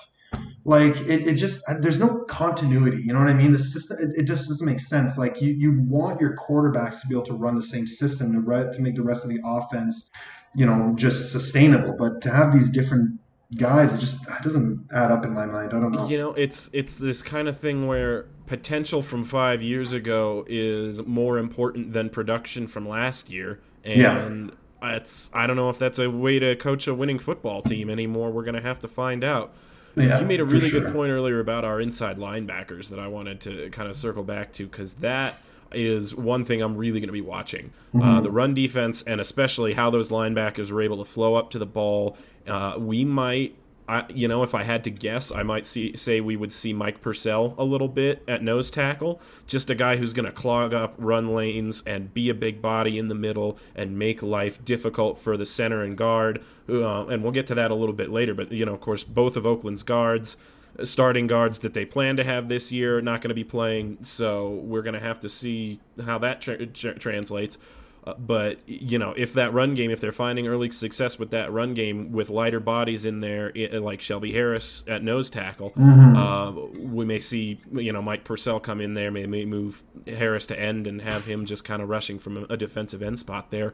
[0.67, 3.03] Like it, it just there's no continuity.
[3.03, 3.53] You know what I mean?
[3.53, 5.17] The system it, it just doesn't make sense.
[5.17, 8.41] Like you, you want your quarterbacks to be able to run the same system to
[8.41, 10.11] re- to make the rest of the offense,
[10.55, 11.95] you know, just sustainable.
[11.99, 13.21] But to have these different
[13.57, 15.73] guys, it just it doesn't add up in my mind.
[15.75, 16.09] I don't know.
[16.09, 21.03] You know, it's it's this kind of thing where potential from five years ago is
[21.05, 24.01] more important than production from last year, and.
[24.01, 24.51] Yeah
[24.93, 28.31] it's I don't know if that's a way to coach a winning football team anymore.
[28.31, 29.53] We're going to have to find out.
[29.97, 30.81] Yeah, you made a really sure.
[30.81, 34.53] good point earlier about our inside linebackers that I wanted to kind of circle back
[34.55, 35.39] to because that
[35.73, 37.73] is one thing I'm really going to be watching.
[37.95, 38.03] Mm-hmm.
[38.03, 41.59] Uh, the run defense and especially how those linebackers are able to flow up to
[41.59, 42.17] the ball.
[42.47, 46.21] Uh, we might I, you know, if I had to guess, I might see say
[46.21, 50.15] we would see Mike Purcell a little bit at nose tackle, just a guy who's
[50.15, 53.99] going to clog up run lanes and be a big body in the middle and
[53.99, 56.43] make life difficult for the center and guard.
[56.69, 58.33] Uh, and we'll get to that a little bit later.
[58.33, 60.39] But you know, of course, both of Oakland's guards,
[60.83, 63.99] starting guards that they plan to have this year, not going to be playing.
[64.03, 67.59] So we're going to have to see how that tra- tra- translates.
[68.07, 71.51] Uh, but you know, if that run game, if they're finding early success with that
[71.51, 76.17] run game with lighter bodies in there, i like Shelby Harris at nose tackle, mm-hmm.
[76.17, 76.51] uh,
[76.87, 80.59] we may see you know Mike Purcell come in there, may, may move Harris to
[80.59, 83.73] end and have him just kind of rushing from a defensive end spot there.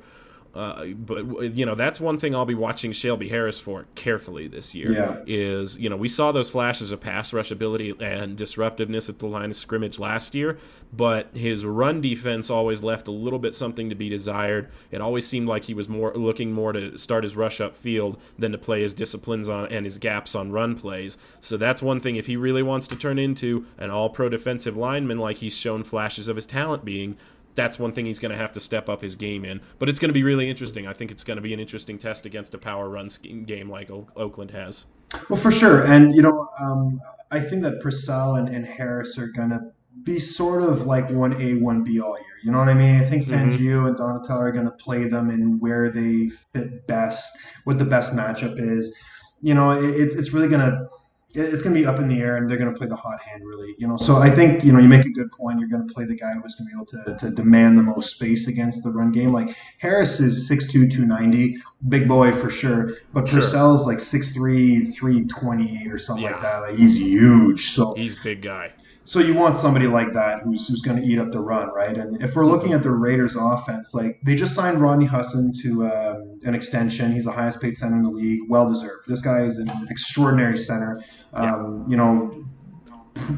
[0.55, 4.75] Uh, but you know that's one thing I'll be watching Shelby Harris for carefully this
[4.75, 4.93] year.
[4.93, 5.23] Yeah.
[5.27, 9.27] Is you know we saw those flashes of pass rush ability and disruptiveness at the
[9.27, 10.59] line of scrimmage last year,
[10.93, 14.71] but his run defense always left a little bit something to be desired.
[14.91, 18.21] It always seemed like he was more looking more to start his rush up field
[18.37, 21.17] than to play his disciplines on and his gaps on run plays.
[21.39, 25.19] So that's one thing if he really wants to turn into an all-pro defensive lineman
[25.19, 27.17] like he's shown flashes of his talent being
[27.55, 29.61] that's one thing he's going to have to step up his game in.
[29.79, 30.87] But it's going to be really interesting.
[30.87, 33.09] I think it's going to be an interesting test against a power run
[33.47, 34.85] game like o- Oakland has.
[35.29, 35.85] Well, for sure.
[35.85, 39.61] And, you know, um, I think that Purcell and, and Harris are going to
[40.05, 42.27] be sort of like 1A, 1B all year.
[42.45, 42.97] You know what I mean?
[42.97, 43.53] I think Mhm.
[43.53, 47.85] Fangio and Donatello are going to play them in where they fit best, what the
[47.85, 48.95] best matchup is.
[49.43, 50.87] You know, it, it's, it's really going to
[51.33, 53.21] it's going to be up in the air and they're going to play the hot
[53.23, 55.69] hand really you know so i think you know you make a good point you're
[55.69, 58.11] going to play the guy who's going to be able to, to demand the most
[58.17, 61.57] space against the run game like harris is 6'2 290
[61.89, 63.41] big boy for sure but Sure.
[63.41, 66.33] purcell's like 6'3 328 or something Yeah.
[66.33, 68.73] like that like he's huge so He's a big guy.
[69.05, 71.97] so you want somebody like that who's who's going to eat up the run, right?
[71.97, 75.85] And if we're looking at the Raiders' offense, like they just signed Rodney Hudson to
[75.87, 77.13] um, an extension.
[77.13, 79.09] He's the highest paid center in the league, well deserved.
[79.09, 81.03] This guy is an extraordinary center.
[81.33, 82.45] Um, You know,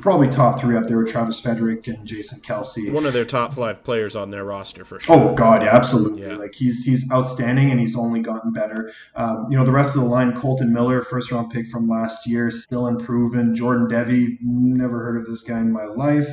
[0.00, 2.92] probably top three up there with Travis Frederick and Jason Kelce.
[2.92, 5.16] One of their top five players on their roster for sure.
[5.16, 6.22] Oh God, yeah, absolutely.
[6.22, 6.36] Yeah.
[6.36, 8.92] Like he's he's outstanding, and he's only gotten better.
[9.16, 12.26] Um, you know, the rest of the line: Colton Miller, first round pick from last
[12.26, 13.54] year, still improving.
[13.54, 16.28] Jordan Devey, never heard of this guy in my life.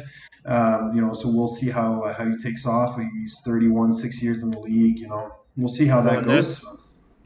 [0.45, 2.97] Um, you know, so we'll see how uh, how he takes off.
[3.21, 4.97] He's 31, six years in the league.
[4.99, 6.61] You know, we'll see how that Well, goes.
[6.63, 6.75] that's-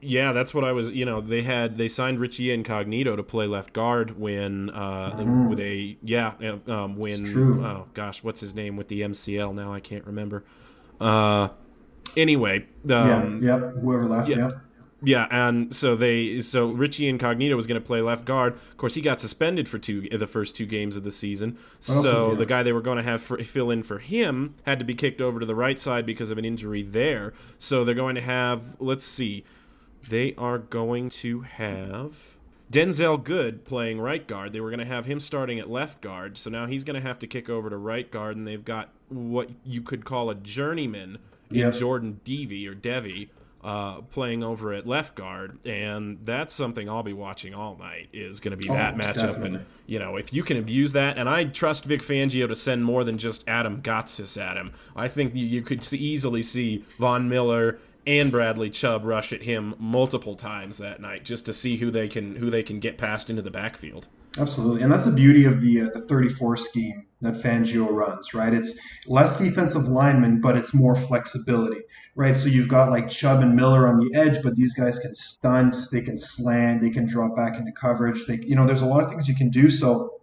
[0.03, 0.89] Yeah, that's what I was.
[0.91, 5.49] You know, they had they signed Richie Incognito to play left guard when uh, Mhm.
[5.49, 6.33] with a yeah
[6.67, 10.43] um, when oh gosh what's his name with the MCL now I can't remember.
[10.99, 11.49] Uh,
[12.15, 13.73] anyway, um, yeah, yep.
[13.77, 14.37] Whoever left, yeah.
[14.37, 14.51] yeah.
[15.05, 18.53] Yeah, and so they so Richie Incognito was going to play left guard.
[18.53, 21.57] Of course, he got suspended for two the first two games of the season.
[21.89, 22.37] Oh, So yeah.
[22.37, 24.95] the guy they were going to have for, fill in for him had to be
[24.95, 27.33] kicked over to the right side because of an injury there.
[27.59, 29.43] So they're going to have let's see,
[30.09, 32.37] they are going to have
[32.71, 34.53] Denzelle Good playing right guard.
[34.53, 36.37] They were going to have him starting at left guard.
[36.37, 38.89] So now he's going to have to kick over to right guard, and they've got
[39.09, 41.19] what you could call a journeyman
[41.51, 43.29] in Jordan Devey or Devi.
[43.63, 48.09] uh, playing over at left guard, and that's something I'll be watching all night.
[48.11, 49.47] Is going to be Oh, that most matchup, definitely.
[49.59, 52.83] and you know if you can abuse that, and I trust Vic Fangio to send
[52.83, 54.73] more than just Adam Gotsis at him.
[54.97, 59.43] I think you, you could see, easily see Von Miller and Bradley Chubb rush at
[59.43, 62.97] him multiple times that night just to see who they can who they can get
[62.97, 64.07] past into the backfield.
[64.37, 68.53] Absolutely, and that's the beauty of the uh, the 34 scheme that Fangio runs, right?
[68.53, 68.75] It's
[69.07, 71.81] less defensive linemen, but it's more flexibility,
[72.15, 72.35] right?
[72.35, 75.75] So you've got like Chubb and Miller on the edge, but these guys can stunt,
[75.91, 78.25] they can slant, they can drop back into coverage.
[78.25, 79.69] They, you know, there's a lot of things you can do.
[79.69, 80.19] So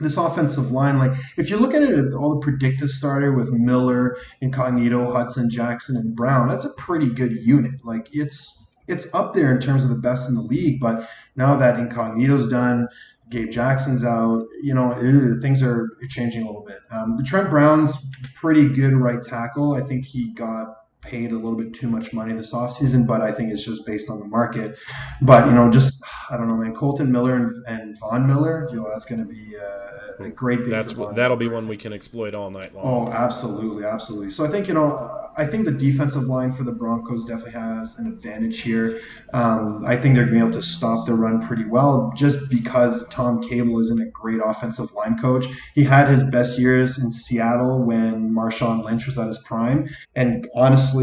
[0.00, 4.16] this offensive line, like if you look at it, all the predictive starter with Miller,
[4.40, 7.84] Incognito, Hudson, Jackson, and Brown, that's a pretty good unit.
[7.84, 10.80] Like it's it's up there in terms of the best in the league.
[10.80, 12.88] But now that Incognito's done,
[13.30, 14.94] Gabe Jackson's out, you know,
[15.42, 16.80] things are changing a little bit.
[16.90, 17.92] Um, the Trent Brown's
[18.34, 19.74] pretty good right tackle.
[19.74, 20.77] I think he got
[21.08, 24.10] paid a little bit too much money this offseason, but I think it's just based
[24.10, 24.76] on the market.
[25.22, 28.76] But, you know, just, I don't know, man, Kolton Miller and, and Von Miller, you
[28.76, 30.70] know, that's going to be uh, a great thing.
[30.70, 33.08] That's what, that'll be one we can exploit all night long.
[33.08, 34.30] Oh, absolutely, absolutely.
[34.30, 37.96] So I think, you know, I think the defensive line for the Broncos definitely has
[37.98, 39.00] an advantage here.
[39.32, 42.48] Um, I think they're going to be able to stop the run pretty well just
[42.48, 45.46] because Tom Cable isn't a great offensive line coach.
[45.74, 49.88] He had his best years in Seattle when Marshawn Lynch was at his prime.
[50.16, 50.97] And honestly,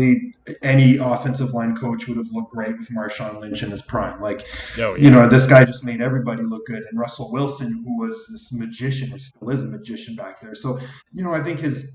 [0.62, 4.21] any offensive line coach would have looked great with Marshawn Lynch in his prime.
[4.21, 4.45] Like,
[4.77, 5.03] oh, yeah.
[5.03, 6.84] you know, this guy just made everybody look good.
[6.89, 10.55] And Russell Wilson, who was this magician, or still is a magician back there.
[10.55, 10.79] So,
[11.13, 11.86] you know, I think his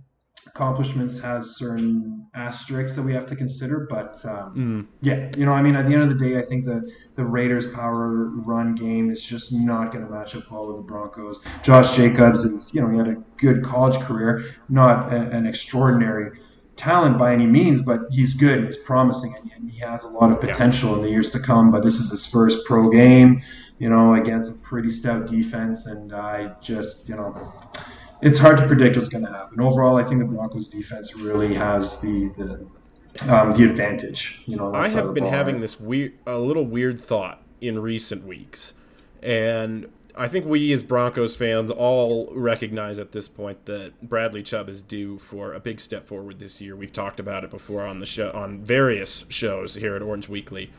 [0.46, 3.86] accomplishments has certain asterisks that we have to consider.
[3.88, 4.86] But um, mm.
[5.00, 7.24] yeah, you know, I mean, at the end of the day, I think the the
[7.24, 11.40] Raiders' power run game is just not going to match up well with the Broncos.
[11.62, 16.38] Josh Jacobs is, you know, he had a good college career, not a, an extraordinary
[16.80, 18.58] talent by any means, but he's good.
[18.58, 20.96] and He's promising, and he has a lot of potential yeah.
[20.96, 21.70] in the years to come.
[21.70, 23.42] But this is his first pro game,
[23.78, 27.52] you know, against a pretty stout defense, and I just, you know,
[28.22, 29.60] it's hard to predict what's going to happen.
[29.60, 34.40] Overall, I think the Broncos defense really has the the, um, the advantage.
[34.46, 38.72] You know, I have been having this weird, a little weird thought in recent weeks,
[39.22, 44.68] and I think we as Broncos fans all recognize at this point that Bradley Chubb
[44.68, 46.76] is due for a big step forward this year.
[46.76, 50.70] We've talked about it before on the show on various shows here at Orange Weekly.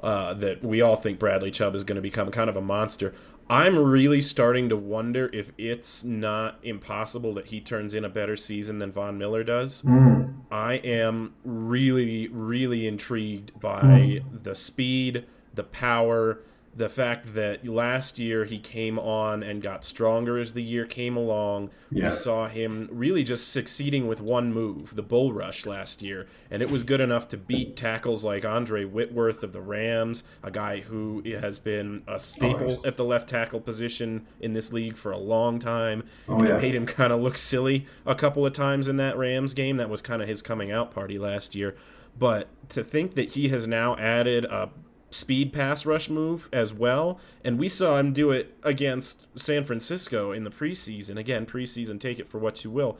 [0.00, 3.12] Uh, that we all think Bradley Chubb is going to become kind of a monster.
[3.50, 8.36] I'm really starting to wonder if it's not impossible that he turns in a better
[8.36, 9.82] season than Von Miller does.
[9.82, 10.34] Mm.
[10.52, 14.42] I am really, really intrigued by mm.
[14.42, 15.24] the speed,
[15.54, 16.40] the power,
[16.78, 21.16] the fact that last year he came on and got stronger as the year came
[21.16, 21.70] along.
[21.90, 22.06] Yeah.
[22.06, 26.62] We saw him really just succeeding with one move, the bull rush last year, and
[26.62, 30.78] it was good enough to beat tackles like Andre Whitworth of the Rams, a guy
[30.78, 35.18] who has been a staple at the left tackle position in this league for a
[35.18, 36.04] long time.
[36.28, 36.56] Oh, yeah.
[36.56, 39.78] it made him kind of look silly a couple of times in that Rams game.
[39.78, 41.74] That was kind of his coming out party last year.
[42.16, 44.70] But to think that he has now added a
[45.10, 47.20] speed pass rush move as well.
[47.44, 51.18] And we saw him do it against San Francisco in the preseason.
[51.18, 52.98] Again, preseason, take it for what you will.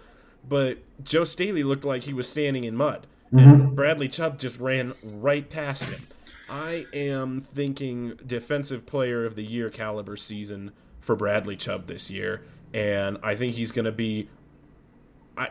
[0.48, 3.06] But Joe Staley looked like he was standing in mud.
[3.32, 3.48] Mm-hmm.
[3.48, 6.06] And Bradley Chubb just ran right past him.
[6.48, 12.42] I am thinking defensive player of the year caliber season for Bradley Chubb this year.
[12.72, 14.28] And I think he's going to be,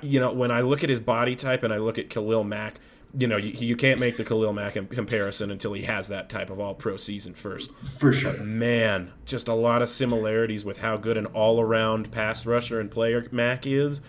[0.01, 2.79] you know, when I look at his body type and I look at Khalil Mack,
[3.17, 6.51] you know, you, you can't make the Khalil Mack comparison until he has that type
[6.51, 7.71] of all pro season first.
[7.97, 8.33] For sure.
[8.33, 12.79] But man, just a lot of similarities with how good an all around pass rusher
[12.79, 14.01] and player Mack is.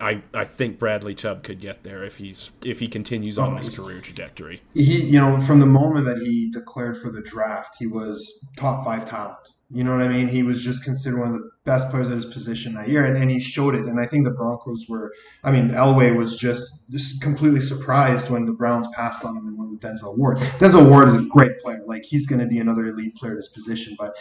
[0.00, 3.56] I, I think Bradley Chubb could get there if he's if he continues on oh,
[3.56, 4.60] this career trajectory.
[4.72, 8.84] He you know from the moment that he declared for the draft, he was top
[8.84, 9.38] five talent.
[9.74, 10.28] You know what I mean?
[10.28, 13.16] He was just considered one of the best players at his position that year, and,
[13.16, 13.86] and he showed it.
[13.86, 18.46] And I think the Broncos were, I mean, Elway was just, just completely surprised when
[18.46, 20.38] the Browns passed on him and went with Denzel Ward.
[20.58, 21.82] Denzel Ward is a great player.
[21.86, 23.96] Like, he's going to be another elite player at his position.
[23.98, 24.14] But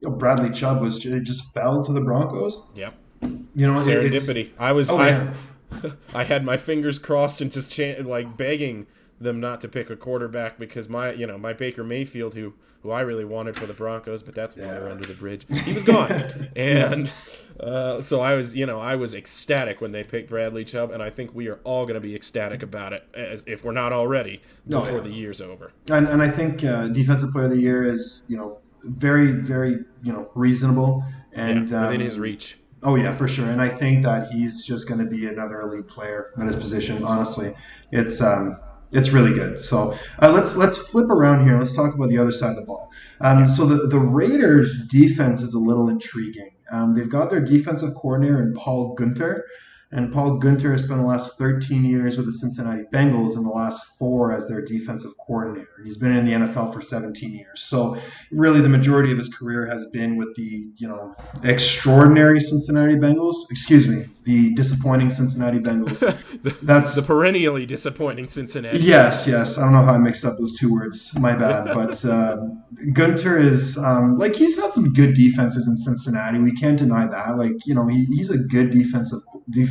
[0.00, 2.62] you know, Bradley Chubb was it just fell to the Broncos.
[2.74, 2.94] Yep.
[3.22, 4.50] You know, serendipity.
[4.58, 5.34] I was, oh, I, yeah.
[6.14, 8.86] I had my fingers crossed and just chant, like begging
[9.20, 12.92] them not to pick a quarterback because my, you know, my Baker Mayfield who who
[12.92, 14.92] I really wanted for the Broncos, but that's water Yeah.
[14.92, 15.44] under the bridge.
[15.64, 17.12] He was gone, and
[17.58, 21.02] uh, so I was, you know, I was ecstatic when they picked Bradley Chubb, and
[21.02, 23.92] I think we are all going to be ecstatic about it, as, if we're not
[23.92, 25.02] already, No, before yeah.
[25.02, 25.72] the year's over.
[25.90, 29.84] And, and I think uh, defensive player of the year is you know very very
[30.04, 31.02] you know reasonable
[31.32, 32.60] and yeah, within um, his reach.
[32.84, 33.48] Oh yeah, for sure.
[33.48, 37.02] And I think that he's just going to be another elite player at his position.
[37.02, 37.54] Honestly,
[37.90, 38.56] it's um,
[38.92, 39.60] it's really good.
[39.60, 41.58] So uh, let's let's flip around here.
[41.58, 42.90] Let's talk about the other side of the ball.
[43.20, 46.50] Um, so the the Raiders' defense is a little intriguing.
[46.70, 49.42] Um, they've got their defensive coordinator in Paul Guenther.
[49.90, 53.50] And Paul Guenther has spent the last 13 years with the Cincinnati Bengals and the
[53.50, 55.68] last four as their defensive coordinator.
[55.78, 57.62] And He's been in the NFL for 17 years.
[57.62, 57.96] So
[58.30, 63.50] really the majority of his career has been with the, you know, extraordinary Cincinnati Bengals.
[63.50, 66.00] Excuse me, the disappointing Cincinnati Bengals.
[66.62, 68.78] That's the perennially disappointing Cincinnati.
[68.80, 69.56] Yes, yes.
[69.56, 71.12] I don't know how I mixed up those two words.
[71.18, 71.68] My bad.
[71.78, 76.38] But um, Guenther is um, like he's had some good defenses in Cincinnati.
[76.38, 77.36] We can't deny that.
[77.36, 79.20] Like you know, he, he's a good defensive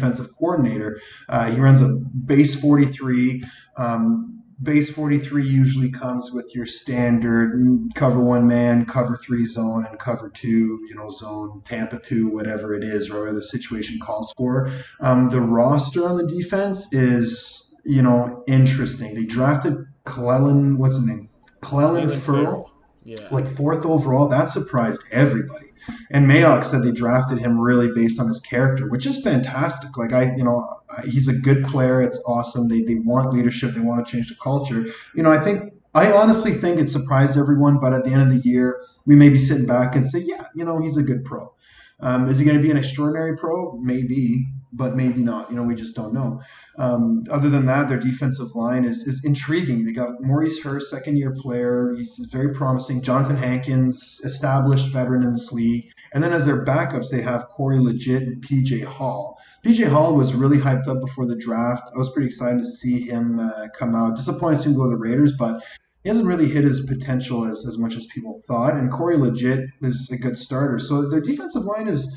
[0.07, 0.99] defensive coordinator.
[1.29, 3.43] Uh, he runs a base 43.
[3.77, 7.53] Um, base 43 usually comes with your standard
[7.93, 12.75] cover one man, cover three zone, and cover two, you know, zone, Tampa two, whatever
[12.75, 14.71] it is, or whatever the situation calls for.
[14.99, 19.13] Um, the roster on the defense is, you know, interesting.
[19.13, 21.29] They drafted Clelin, what's his name?
[21.61, 22.71] Clelin Ferrell.
[23.03, 23.27] Yeah.
[23.31, 24.27] Like fourth overall.
[24.27, 25.66] That surprised everybody.
[26.11, 29.97] And Mayock said they drafted him really based on his character, which is fantastic.
[29.97, 30.67] Like I, you know,
[31.05, 32.01] he's a good player.
[32.01, 32.67] It's awesome.
[32.67, 33.73] They they want leadership.
[33.73, 34.85] They want to change the culture.
[35.15, 37.79] You know, I think I honestly think it surprised everyone.
[37.79, 40.47] But at the end of the year, we may be sitting back and say, yeah,
[40.55, 41.53] you know, he's a good pro.
[41.99, 43.77] Um, is he going to be an extraordinary pro?
[43.77, 45.49] Maybe, but maybe not.
[45.49, 46.41] You know, we just don't know.
[46.77, 49.85] Um, other than that, their defensive line is, is intriguing.
[49.85, 51.93] They got Maurice Hurst, second year player.
[51.95, 53.01] He's very promising.
[53.01, 55.91] Jonathan Hankins, established veteran in this league.
[56.13, 59.39] And then as their backups, they have Corey Liuget and PJ Hall.
[59.65, 61.89] PJ Hall was really hyped up before the draft.
[61.93, 64.15] I was pretty excited to see him uh, come out.
[64.15, 65.63] Disappointed to see him go to the Raiders, but
[66.03, 68.75] he hasn't really hit his potential as, as much as people thought.
[68.75, 70.79] And Corey Liuget is a good starter.
[70.79, 72.15] So their defensive line is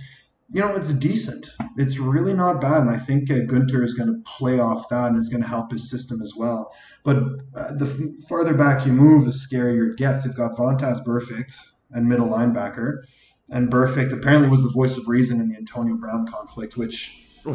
[0.53, 1.47] you know, it's decent.
[1.77, 5.09] It's really not bad, and I think uh, Guenther is going to play off that,
[5.09, 6.73] and it's going to help his system as well.
[7.05, 7.19] But
[7.55, 10.25] uh, the farther back you move, the scarier it gets.
[10.25, 11.55] They've got Vontaze Burfict
[11.93, 13.03] and middle linebacker,
[13.49, 17.27] and Burfict apparently was the voice of reason in the Antonio Brown conflict, which.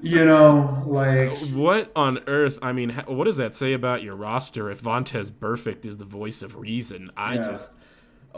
[0.00, 2.58] you know, like what on earth?
[2.62, 6.40] I mean, what does that say about your roster if Vontaze Burfict is the voice
[6.40, 7.10] of reason?
[7.14, 7.48] I yeah.
[7.48, 7.72] just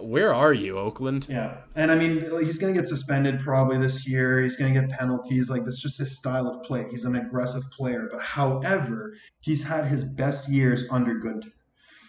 [0.01, 1.27] where are you, Oakland?
[1.29, 4.43] Yeah, and I mean, he's going to get suspended probably this year.
[4.43, 5.49] He's going to get penalties.
[5.49, 6.87] Like that's just his style of play.
[6.91, 11.53] He's an aggressive player, but however, he's had his best years under Guenther.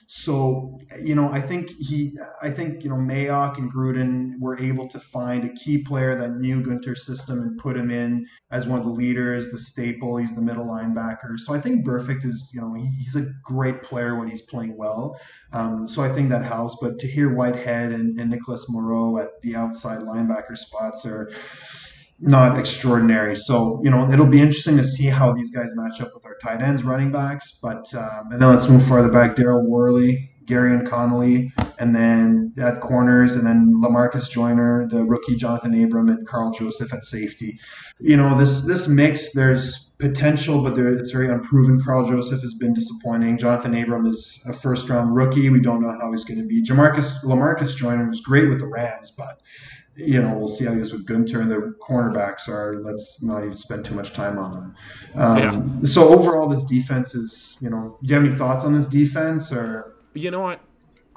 [0.08, 4.88] So, you know, I think he, I think, you know, Mayock and Gruden were able
[4.89, 8.80] to find a key player that knew Guenther's system and put him in as one
[8.80, 10.18] of the leaders, the staple.
[10.18, 11.39] He's the middle linebacker.
[11.39, 14.78] So I think Burfict is, you know, he, he's a great player when he's playing
[14.78, 15.20] well.
[15.53, 16.78] Um, so I think that helps.
[16.80, 21.32] But Tahir Whitehead and, and Nicholas Morrow at the outside linebacker spots are,
[22.20, 23.36] not extraordinary.
[23.36, 26.38] So, you know, it'll be interesting to see how these guys match up with our
[26.41, 27.57] tight ends, running backs.
[27.61, 29.36] But, um, and then let's move farther back.
[29.36, 35.84] Daryl Worley, Gareon Conley, and then at corners, and then Lamarcus Joyner, the rookie Jonathan
[35.84, 37.59] Abram, and Karl Joseph at safety.
[37.99, 41.82] You know, this this mix, there's potential, but there, it's very unproven.
[41.84, 43.38] Karl Joseph has been disappointing.
[43.38, 45.49] Jonathan Abram is a first round rookie.
[45.49, 46.63] We don't know how he's going to be.
[46.63, 49.41] Jamarcus Lamarcus Joyner was great with the Rams, but
[49.96, 52.82] you know, we'll see how he is with Guenther and the cornerbacks are.
[52.82, 54.76] Let's not even spend too much time on them.
[55.16, 55.38] Um,
[55.82, 55.88] yeah.
[55.88, 59.52] So overall, this defense is, you know, do you have any thoughts on this defense
[59.52, 59.96] or?
[60.14, 60.60] You know what?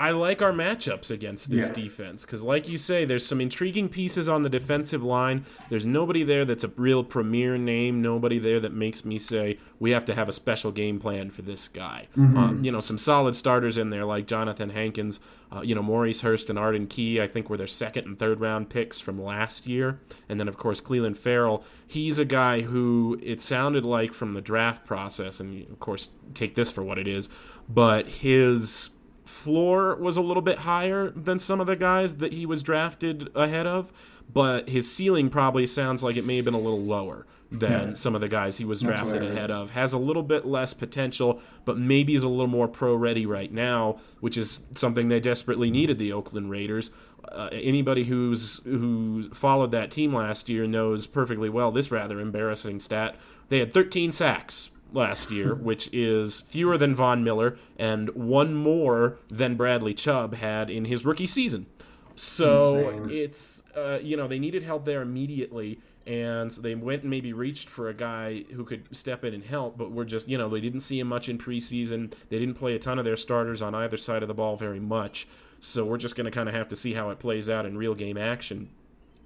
[0.01, 1.75] I like our matchups against this yeah.
[1.75, 5.45] defense because, like you say, there's some intriguing pieces on the defensive line.
[5.71, 8.01] There's nobody there that's a real premier name.
[8.01, 11.43] Nobody there that makes me say we have to have a special game plan for
[11.43, 12.07] this guy.
[12.17, 12.37] Mm-hmm.
[12.37, 15.19] Um, you know, some solid starters in there like Jonathan Hankins.
[15.51, 17.21] Uh, you know, Maurice Hurst and Arden Key.
[17.21, 19.99] I think were their second and third round picks from last year.
[20.29, 21.65] And then, of course, Clelin Ferrell.
[21.89, 26.55] He's a guy who it sounded like from the draft process, and of course, take
[26.55, 27.29] this for what it is,
[27.69, 28.91] but his
[29.29, 33.29] floor was a little bit higher than some of the guys that he was drafted
[33.35, 33.93] ahead of,
[34.33, 37.95] but his ceiling probably sounds like it may have been a little lower than yeah.
[37.95, 39.71] some of the guys he was drafted ahead of.
[39.71, 43.53] Has a little bit less potential, but maybe is a little more pro ready right
[43.53, 45.99] now, which is something they desperately needed.
[45.99, 46.91] The Oakland Raiders.
[47.31, 52.81] Uh, anybody who's who followed that team last year knows perfectly well this rather embarrassing
[52.81, 53.17] stat.
[53.49, 59.19] They had 13 sacks last year, which is fewer than Von Miller and one more
[59.29, 61.67] than Bradley Chubb had in his rookie season.
[62.15, 63.11] So Insane.
[63.11, 67.69] it's uh, you know they needed help there immediately, and they went and maybe reached
[67.69, 69.79] for a guy who could step in and help.
[69.79, 72.13] But we're just you know they didn't see him much in preseason.
[72.29, 74.81] They didn't play a ton of their starters on either side of the ball very
[74.81, 75.29] much.
[75.61, 77.77] So we're just going to kind of have to see how it plays out in
[77.77, 78.71] real game action.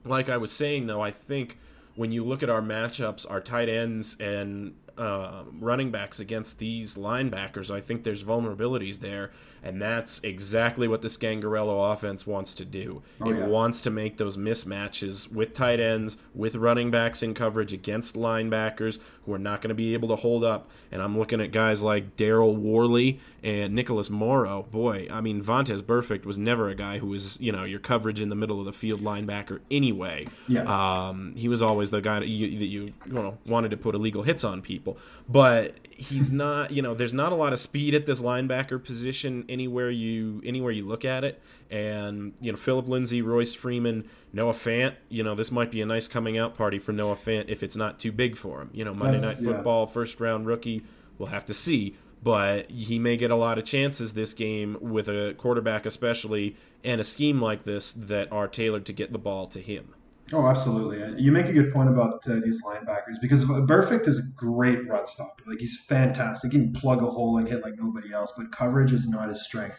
[0.05, 1.59] Like I was saying though, I think
[1.95, 6.95] when you look at our matchups, our tight ends and uh, running backs against these
[6.95, 7.75] linebackers.
[7.75, 9.33] I think there's vulnerabilities there,
[9.63, 13.03] and that's exactly what the Scangarello offense wants to do.
[13.21, 13.47] Oh, it yeah.
[13.47, 18.99] wants to make those mismatches with tight ends, with running backs in coverage against linebackers
[19.25, 20.69] who are not going to be able to hold up.
[20.91, 24.67] And I'm looking at guys like Daryl Worley and Nicholas Morrow.
[24.71, 28.21] Boy, I mean, Vontaze Burfict was never a guy who was, you know, your coverage
[28.21, 30.27] in the middle of the field linebacker anyway.
[30.49, 30.63] Yeah.
[30.63, 33.95] Um, he was always the guy that you, that you, you know, wanted to put
[33.95, 34.99] illegal hits on people.
[35.29, 39.45] But he's not, you know, there's not a lot of speed at this linebacker position
[39.49, 41.41] anywhere you anywhere you look at it.
[41.71, 45.87] And, you know, Philip Lindsay, Royce Freeman, Noah Fant, you know, this might be a
[45.87, 48.71] nice coming out party for Noah Fant if it's not too big for him.
[48.73, 49.55] You know, Monday That's- Night yeah.
[49.55, 50.85] Football, first round rookie,
[51.19, 51.97] we'll have to see.
[52.23, 57.01] But he may get a lot of chances this game with a quarterback, especially, and
[57.01, 59.95] a scheme like this that are tailored to get the ball to him.
[60.35, 61.23] Oh, absolutely.
[61.23, 65.07] You make a good point about uh, these linebackers because Burfict is a great run
[65.07, 65.45] stopper.
[65.47, 66.53] Like he's fantastic.
[66.53, 69.45] He can plug a hole and hit like nobody else, but coverage is not his
[69.45, 69.77] strength.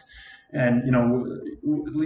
[0.52, 1.26] And you know,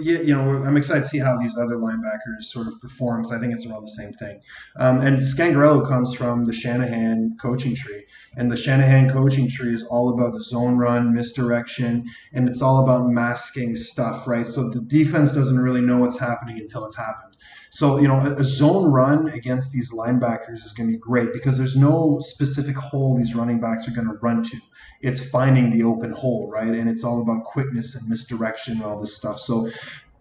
[0.01, 3.21] you know, I'm excited to see how these other linebackers sort of perform.
[3.21, 4.41] Because I think it's around the same thing.
[4.79, 8.07] Um, and Scangarello comes from the Shanahan coaching tree,
[8.39, 12.83] and the Shanahan coaching tree is all about the zone run, misdirection, and it's all
[12.83, 14.47] about masking stuff, right?
[14.47, 17.28] So the defense doesn't really know what's happening until it's happened.
[17.71, 21.59] So, you know, a, zone run against these linebackers is going to be great because
[21.59, 24.57] there's no specific hole these running backs are going to run to.
[25.03, 26.69] It's finding the open hole, right?
[26.69, 29.39] And it's all about quickness and misdirection and all this stuff.
[29.39, 29.71] So,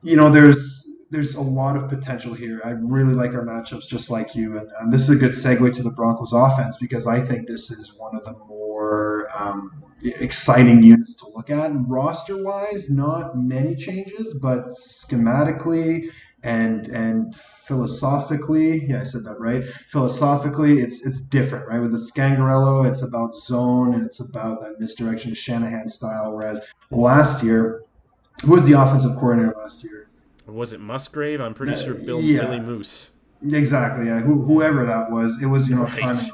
[0.01, 2.61] you know, there's there's a lot of potential here.
[2.65, 4.57] I really like our matchups, just like you.
[4.57, 7.71] And um, this is a good segue to the Broncos offense because I think this
[7.71, 11.71] is one of the more um, exciting units to look at.
[11.87, 16.11] Roster wise, not many changes, but schematically
[16.43, 17.35] and and
[17.65, 19.63] philosophically, yeah, I said that right.
[19.89, 21.79] Philosophically, it's it's different, right?
[21.79, 26.33] With the Scangarello, it's about zone and it's about that misdirection Shanahan style.
[26.35, 26.61] Whereas
[26.91, 27.83] last year,
[28.43, 30.09] who was the offensive coordinator last year?
[30.45, 31.41] Was it Musgrave?
[31.41, 32.41] I'm pretty Uh, sure Bill yeah.
[32.45, 33.09] Billy Moose.
[33.51, 34.19] Exactly, yeah.
[34.19, 36.31] Who, whoever that was, it was you know Right.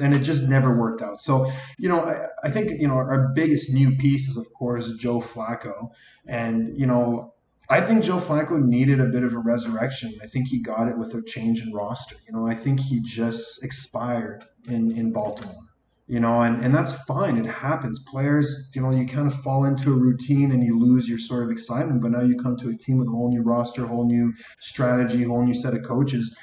[0.00, 1.20] and it just never worked out.
[1.20, 4.92] So you know, I, I think you know our biggest new piece is of course
[4.98, 5.90] Joe Flacco,
[6.26, 7.34] and you know
[7.70, 10.18] I think Joe Flacco needed a bit of a resurrection.
[10.20, 12.16] I think he got it with a change in roster.
[12.26, 15.68] You know, I think he just expired in in Baltimore.
[16.08, 17.36] You know, and, and that's fine.
[17.36, 18.00] It happens.
[18.00, 21.44] Players, you know, you kind of fall into a routine and you lose your sort
[21.44, 22.02] of excitement.
[22.02, 25.22] But now you come to a team with a whole new roster, whole new strategy,
[25.22, 26.34] whole new set of coaches.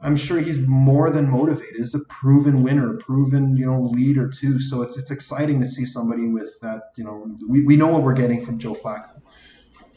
[0.00, 1.76] I'm sure he's more than motivated.
[1.78, 4.60] He's a proven winner, proven, you know, leader too.
[4.60, 8.02] So it's it's exciting to see somebody with that, you know, we, we know what
[8.02, 9.11] we're getting from Joe Flacco.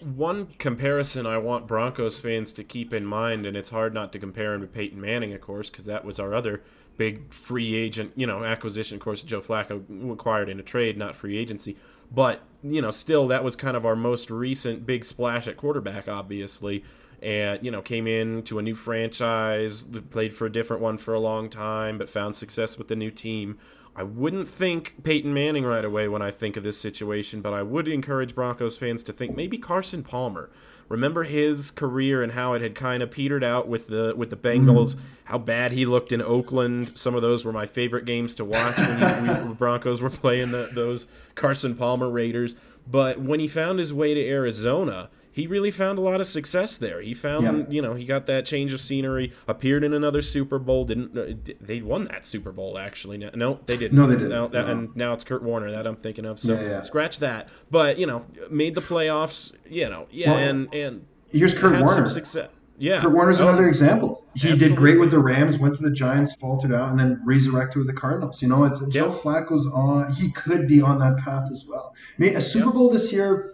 [0.02, 4.20] One comparison I want Broncos fans to keep in mind, and it's hard not to
[4.20, 6.62] compare him to Peyton Manning, of course, because that was our other
[6.98, 8.96] big free agent, you know, acquisition.
[8.96, 11.78] Of course, Joe Flacco acquired in a trade, not free agency.
[12.12, 16.08] But, you know, still, that was kind of our most recent big splash at quarterback,
[16.08, 16.84] obviously.
[17.22, 21.14] And, you know, came in to a new franchise, played for a different one for
[21.14, 23.58] a long time, but found success with the new team.
[23.96, 27.64] I wouldn't think Peyton Manning right away when I think of this situation, but I
[27.64, 30.50] would encourage Broncos fans to think maybe Carson Palmer.
[30.90, 34.36] Remember his career and how it had kind of petered out with the with the
[34.36, 34.70] mm-hmm.
[34.70, 36.98] Bengals, how bad he looked in Oakland.
[36.98, 40.52] Some of those were my favorite games to watch when the we, Broncos were playing
[40.52, 42.56] the, those Carson Palmer Raiders.
[42.88, 46.78] But when he found his way to Arizona, he really found a lot of success
[46.78, 47.02] there.
[47.02, 47.64] He found, Yeah.
[47.68, 50.86] you know, he got that change of scenery, appeared in another Super Bowl.
[50.86, 53.18] Didn't uh, they won that Super Bowl actually?
[53.18, 53.98] No, they didn't.
[53.98, 54.30] No, they didn't.
[54.30, 54.72] No, that, No.
[54.72, 56.40] And now it's Kurt Warner that I'm thinking of.
[56.40, 56.82] So Yeah, yeah.
[56.82, 57.50] scratch that.
[57.70, 59.52] But you know, made the playoffs.
[59.70, 61.88] You know, yeah, Well, and and Here's Kurt Warner.
[61.90, 62.48] some success.
[62.78, 64.24] Yeah, Kurt Warner's Oh, another example.
[64.36, 64.68] He Absolutely.
[64.70, 67.88] did great with the Rams, went to the Giants, faltered out, and then resurrected with
[67.88, 68.42] the Cardinals.
[68.42, 69.12] You know, it's Joe.
[69.12, 70.14] Flacco's on.
[70.14, 71.94] He could be on that path as well.
[72.18, 72.72] I mean, a Super.
[72.72, 73.54] Bowl this year.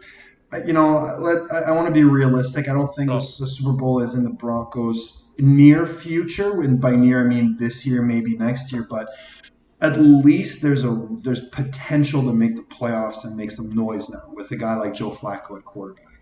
[0.66, 2.68] You know, let, I, I want to be realistic.
[2.68, 3.16] I don't think Oh.
[3.20, 7.86] the Super Bowl is in the Broncos' near future, and by near I mean this
[7.86, 8.86] year, maybe next year.
[8.90, 9.08] But
[9.82, 14.24] at least there's a there's potential to make the playoffs and make some noise now
[14.34, 16.21] with a guy like Joe Flacco at quarterback.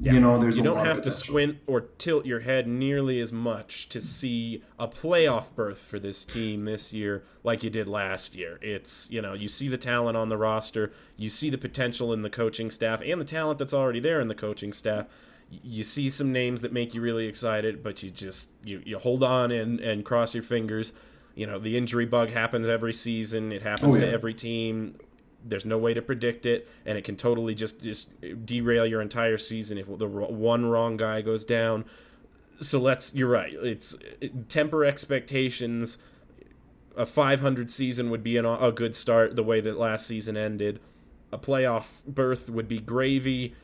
[0.00, 2.66] You know, there's you a don't lot of have to squint or tilt your head
[2.66, 7.70] nearly as much to see a playoff berth for this team this year like you
[7.70, 8.58] did last year.
[8.60, 12.22] It's, you know, you see the talent on the roster, you see the potential in
[12.22, 15.06] the coaching staff and the talent that's already there in the coaching staff.
[15.62, 19.22] You see some names that make you really excited, but you just you, you hold
[19.22, 20.92] on and, and cross your fingers.
[21.36, 23.52] You know, the injury bug happens every season.
[23.52, 24.96] It happens Oh, to every team
[25.44, 28.10] there's no way to predict it and it can totally just just
[28.44, 31.84] derail your entire season if the one wrong guy goes down
[32.60, 35.98] so let's you're right it's it, temper expectations
[36.96, 40.80] a 500 season would be an, a good start the way that last season ended.
[41.32, 43.54] A playoff berth would be gravy.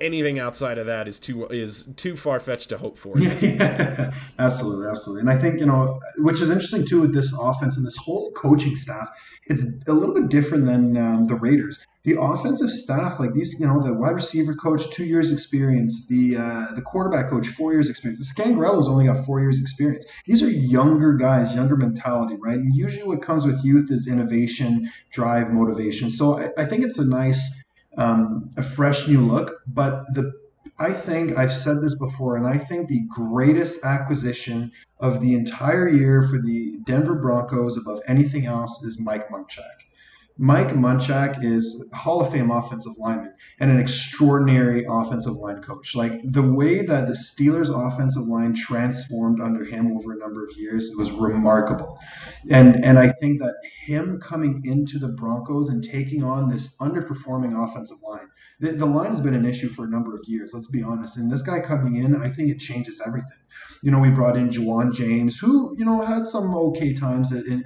[0.00, 3.18] Anything outside of that is too is too far fetched to hope for.
[3.18, 5.20] Yeah, absolutely, absolutely.
[5.22, 8.30] And I think you know, which is interesting too with this offense and this whole
[8.32, 9.08] coaching staff.
[9.46, 13.66] It's a little bit different than um, the Raiders the offensive staff, like these, you
[13.66, 17.90] know, the wide receiver coach, two years experience, the uh, the quarterback coach, four years
[17.90, 18.32] experience.
[18.32, 20.06] Scangarello's only got four years experience.
[20.24, 22.56] These are younger guys, younger mentality, right?
[22.56, 26.10] And usually, what comes with youth is innovation, drive, motivation.
[26.10, 27.64] So I, I think it's a nice,
[27.96, 29.60] um, a fresh new look.
[29.66, 30.32] But the
[30.80, 34.70] I think I've said this before, and I think the greatest acquisition
[35.00, 39.87] of the entire year for the Denver Broncos above anything else is Mike Munchak.
[40.40, 45.96] Mike Munchak is Hall of Fame offensive lineman and an extraordinary offensive line coach.
[45.96, 50.56] Like the way that the Steelers offensive line transformed under him over a number of
[50.56, 51.98] years, it was remarkable.
[52.48, 57.68] And and I think that him coming into the Broncos and taking on this underperforming
[57.68, 58.28] offensive line,
[58.60, 61.16] the, the line has been an issue for a number of years, let's be honest.
[61.16, 63.30] And this guy coming in, I think it changes everything.
[63.82, 67.64] You know, we brought in Ja'Wuan James, who, you know, had some okay times in,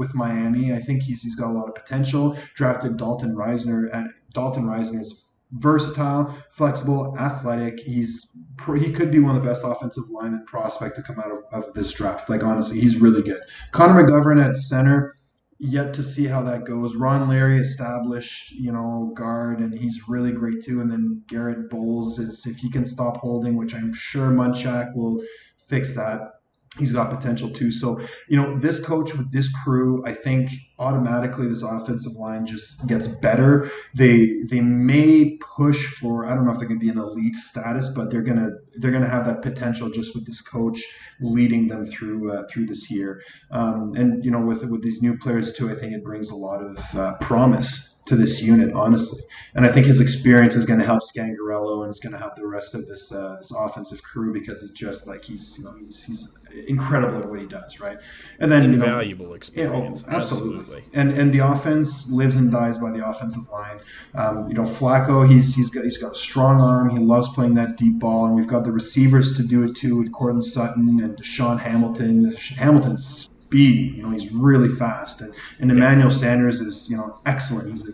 [0.00, 0.72] with Miami.
[0.72, 2.36] I think he's he's got a lot of potential.
[2.56, 7.78] Drafted Dalton Risner and Dalton Risner is versatile, flexible, athletic.
[7.78, 8.34] He's
[8.78, 11.74] he could be one of the best offensive lineman prospect to come out of, of
[11.74, 12.30] this draft.
[12.30, 13.42] Like honestly, he's really good.
[13.72, 15.16] Connor McGovern at center.
[15.62, 16.96] Yet to see how that goes.
[16.96, 20.80] Ron Leary established, you know, guard, and he's really great too.
[20.80, 25.22] And then Garett Bolles is if he can stop holding, which I'm sure Munchak will
[25.68, 26.39] fix that
[26.78, 27.72] he's got potential too.
[27.72, 32.86] So, you know, this coach with this crew, I think automatically this offensive line just
[32.86, 33.70] gets better.
[33.94, 37.34] They they may push for I don't know if they're going to be an elite
[37.34, 40.82] status, but they're gonna they're gonna have that potential just with this coach
[41.20, 43.22] leading them through uh, through this year.
[43.50, 46.36] Um, and you know, with with these new players too, I think it brings a
[46.36, 49.22] lot of uh, promise to this unit, honestly.
[49.54, 52.36] And I think his experience is going to help Scangarello and it's going to help
[52.36, 55.74] the rest of this uh, this offensive crew because it's just like he's you know
[55.78, 56.34] he's, he's
[56.66, 57.98] incredible at what he does, right?
[58.38, 60.60] And then invaluable you know, experience, yeah, oh, absolutely.
[60.60, 60.84] absolutely.
[60.94, 63.80] And and the offense lives and dies by the offensive line.
[64.14, 66.90] Um, you know, Flacco, he's he's got he's got a strong arm.
[66.90, 69.96] He loves playing that deep ball, and we've got the receivers to do it too
[69.96, 72.32] with Courtland Sutton and DaeSean Hamilton.
[72.56, 73.96] Hamilton's speed.
[73.96, 77.70] You know, he's really fast, and, and Emmanuel Sanders is you know excellent.
[77.70, 77.92] He's a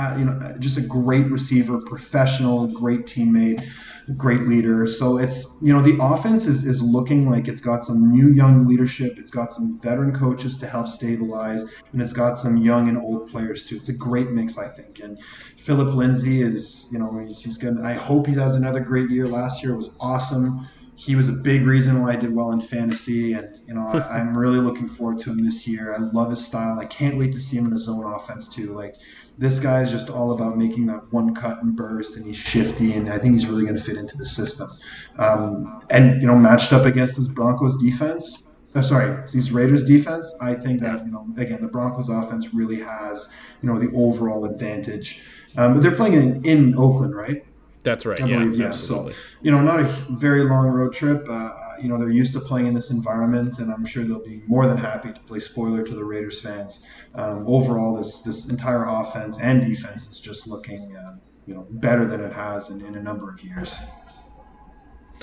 [0.00, 3.68] uh, you know just a great receiver, professional, great teammate,
[4.16, 4.86] great leader.
[4.86, 8.66] So it's you know the offense is is looking like it's got some new young
[8.66, 9.18] leadership.
[9.18, 13.28] It's got some veteran coaches to help stabilize, and it's got some young and old
[13.28, 13.76] players too.
[13.76, 15.00] It's a great mix, I think.
[15.00, 15.18] And
[15.64, 17.82] Philip Lindsay is you know he's, he's gonna.
[17.82, 19.26] I hope he has another great year.
[19.26, 20.68] Last year was awesome
[21.04, 24.20] he was a big reason why I did well in fantasy, and you know I,
[24.20, 25.92] am really looking forward to him this year.
[25.92, 26.78] I love his style.
[26.78, 28.72] I can't wait to see him in a zone offense too.
[28.72, 28.94] Like
[29.36, 32.92] this guy is just all about making that one cut and burst, and he's shifty,
[32.92, 34.70] and I think he's really going to fit into the system.
[35.18, 38.44] Um, and you know, matched up against this Broncos defense,
[38.76, 42.78] uh, sorry, these Raiders defense, I think that you know again the Broncos offense really
[42.78, 43.28] has
[43.60, 45.20] you know the overall advantage.
[45.56, 47.44] Um, but they're playing in, in Oakland, right?
[47.84, 48.18] That's right.
[48.20, 48.66] yeah, yeah.
[48.66, 49.12] Absolutely.
[49.12, 51.26] So, you know, not a very long road trip.
[51.28, 54.42] Uh, you know, they're used to playing in this environment, and I'm sure they'll be
[54.46, 56.80] more than happy to play spoiler to the Raiders fans.
[57.14, 61.16] Um, overall, this this entire offense and defense is just looking, uh,
[61.46, 63.74] you know, better than it has in, in a number of years.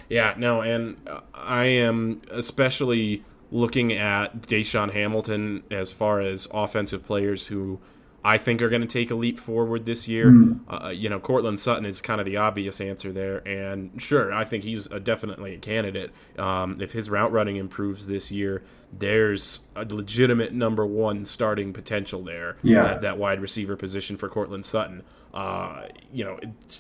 [0.10, 0.98] Yeah, no, and
[1.34, 7.80] I am especially looking at DaeSean Hamilton as far as offensive players who
[8.24, 10.32] I think are going to take a leap forward this year.
[10.32, 10.60] Mm.
[10.68, 14.44] Uh, you know, Courtland Sutton is kind of the obvious answer there, and sure, I
[14.44, 16.12] think he's a, definitely a candidate.
[16.38, 22.24] Um, if his route running improves this year, there's a legitimate number one starting potential
[22.24, 22.58] there.
[22.62, 25.04] Yeah, at that wide receiver position for Courtland Sutton.
[25.34, 26.40] Uh, you know,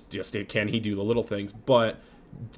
[0.09, 1.53] just can he do the little things?
[1.53, 1.97] But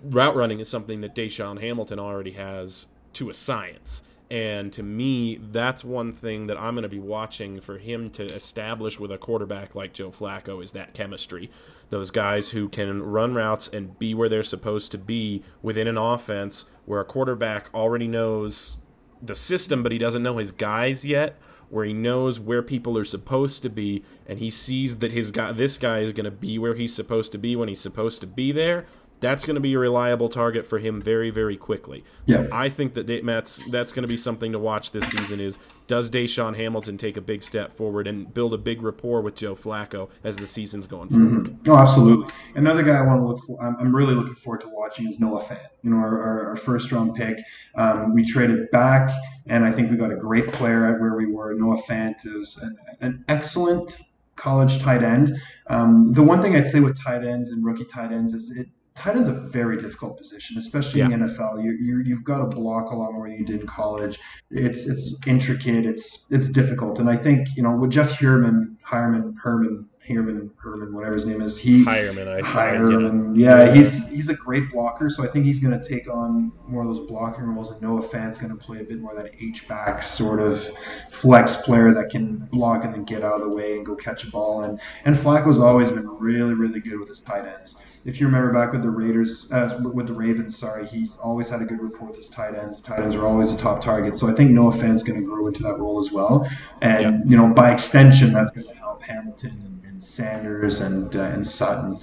[0.03, 4.03] route running is something that DaeSean Hamilton already has to a science.
[4.32, 8.23] And to me, that's one thing that I'm going to be watching for him to
[8.34, 11.51] establish with a quarterback like Joe Flacco is that chemistry.
[11.89, 15.97] Those guys who can run routes and be where they're supposed to be within an
[15.97, 18.77] offense where a quarterback already knows
[19.21, 21.38] the system, but he doesn't know his guys yet.
[21.67, 25.53] Where he knows where people are supposed to be, and he sees that his guy,
[25.53, 28.27] this guy, is going to be where he's supposed to be when he's supposed to
[28.27, 28.86] be there
[29.22, 32.03] that's going to be a reliable target for him very, very quickly.
[32.26, 32.38] Yeah.
[32.38, 35.39] So I think that they, Matt's, that's going to be something to watch this season
[35.39, 35.57] is
[35.88, 39.55] does DaeSean Hamilton take a big step forward and build a big rapport with Joe
[39.55, 41.43] Flacco as the season's going forward?
[41.43, 41.72] Mm-hmm.
[41.72, 42.34] Oh, absolutely.
[42.55, 45.19] Another guy I want to look for, I'm, I'm really looking forward to watching is
[45.19, 45.67] Noah Fant.
[45.84, 47.38] You know, our, our, our first round pick.
[47.76, 49.11] Um, we traded back,
[49.47, 51.53] and I think we got a great player at where we were.
[51.53, 53.97] Noah Fant is an, an excellent
[54.36, 55.38] college tight end.
[55.67, 58.67] Um, the one thing I'd say with tight ends and rookie tight ends is it
[58.95, 61.09] tight end's a very difficult position, especially Yeah.
[61.09, 61.63] in the NFL.
[61.63, 64.19] You, you you've got to block a lot more than you did in college.
[64.49, 65.85] It's it's intricate.
[65.85, 70.93] It's it's difficult, and I think you know with Jeff Herman, Hireman, Herman, Herman, Herman,
[70.93, 72.45] whatever his name is, he Hireman, I, I get it.
[72.81, 73.35] Hireman.
[73.35, 76.81] Yeah, he's he's a great blocker, so I think he's going to take on more
[76.83, 77.71] of those blocking roles.
[77.71, 80.69] And Noah Fant's going to play a bit more that H back sort of
[81.11, 84.25] flex player that can block and then get out of the way and go catch
[84.25, 84.63] a ball.
[84.63, 87.77] And and Flacco's always been really really good with his tight ends.
[88.03, 91.61] If you remember back with the Raiders, uh, with the Ravens, sorry, he's always had
[91.61, 92.81] a good rapport with his tight ends.
[92.81, 95.45] Tight ends are always a top target, so I think Noah Fant's going to grow
[95.45, 96.49] into that role as well.
[96.81, 101.21] And you know, by extension, that's going to help Hamilton and, and Sanders and uh,
[101.21, 101.97] and Sutton.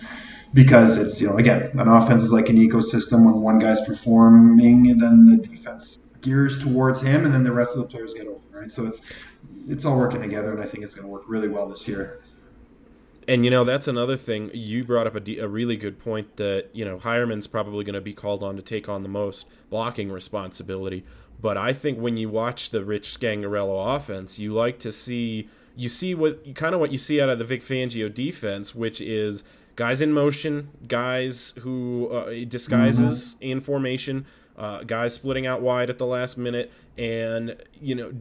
[0.55, 3.27] Because it's you know again an offense is like an ecosystem.
[3.27, 7.77] When one guy's performing and then the defense gears towards him and then the rest
[7.77, 8.73] of the players get open right?
[8.73, 9.03] So it's
[9.69, 12.21] it's all working together and i think it's going to work really well this year
[13.29, 14.51] And you know that's another thing.
[14.55, 17.95] You brought up a, de- a really good point that you know Heuerman's probably going
[17.95, 21.05] to be called on to take on the most blocking responsibility.
[21.41, 25.91] But I think when you watch the Rich Scangarello offense, you like to see you
[25.91, 29.45] see what kind of what you see out of the Vic Fangio defense, which is
[29.77, 34.25] guys in motion, guys who uh, disguises in formation,
[34.57, 38.13] uh, guys splitting out wide at the last minute, and you know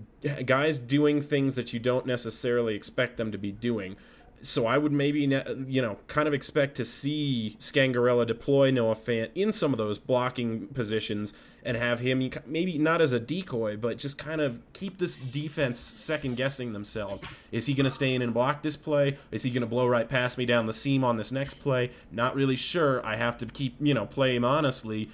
[0.44, 3.96] guys doing things that you don't necessarily expect them to be doing
[4.42, 5.22] so I would maybe
[5.68, 9.98] you know kind of expect to see Scangarello deploy Noah Fant in some of those
[9.98, 11.34] blocking positions
[11.64, 15.80] and have him maybe not as a decoy, but just kind of keep this defense
[15.80, 17.22] second guessing themselves.
[17.52, 19.18] Is he going to stay in and block this play?
[19.32, 21.92] Is he going to blow right past me down the seam on this next play?
[22.12, 23.06] Not really sure.
[23.06, 25.10] I have to keep you know play him honestly.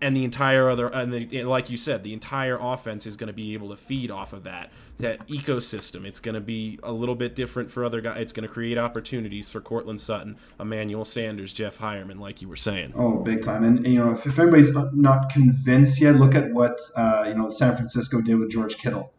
[0.00, 3.34] And the entire other, and the, like you said, the entire offense is going to
[3.34, 6.04] be able to feed off of that that ecosystem.
[6.04, 8.20] It's going to be a little bit different for other guys.
[8.20, 12.56] It's going to create opportunities for Courtland Sutton, Emmanuel Sanders, Jeff Heuerman, like you were
[12.56, 12.92] saying.
[12.96, 13.64] Oh, big time!
[13.64, 17.50] And you know, if, if anybody's not convinced yet, look at what uh, you know
[17.50, 19.12] San Francisco did with George Kittle.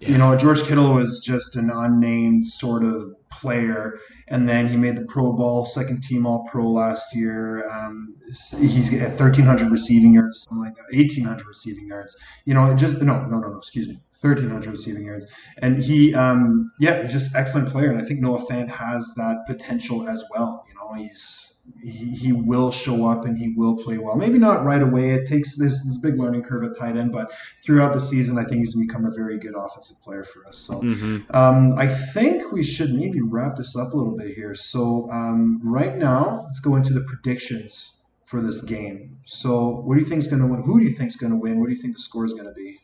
[0.00, 4.96] You know, George Kittle was just an unnamed sort of player, and then he made
[4.96, 7.70] the Pro Bowl, second team All Pro last year.
[7.70, 8.16] Um,
[8.58, 12.16] he's at 1,300 receiving yards, something like that, 1,800 receiving yards.
[12.44, 14.00] You know, it just no, no, no, no, excuse me.
[14.22, 15.26] 1,300 receiving yards.
[15.58, 17.90] And he, um, yeah, he's just excellent player.
[17.90, 20.64] And I think Noah Fant has that potential as well.
[20.68, 21.48] You know, he's
[21.80, 24.16] he, he will show up and he will play well.
[24.16, 25.10] Maybe not right away.
[25.10, 27.30] It takes this this big learning curve at tight end, but
[27.64, 30.46] throughout the season, I think he's going to become a very good offensive player for
[30.48, 30.58] us.
[30.58, 31.34] So Mm-hmm.
[31.36, 34.54] um, I think we should maybe wrap this up a little bit here.
[34.56, 37.96] So um, right now, let's go into the predictions
[38.26, 39.18] for this game.
[39.26, 40.62] So what do you think is going to win?
[40.62, 41.60] Who do you think is going to win?
[41.60, 42.80] What do you think the score is going to be?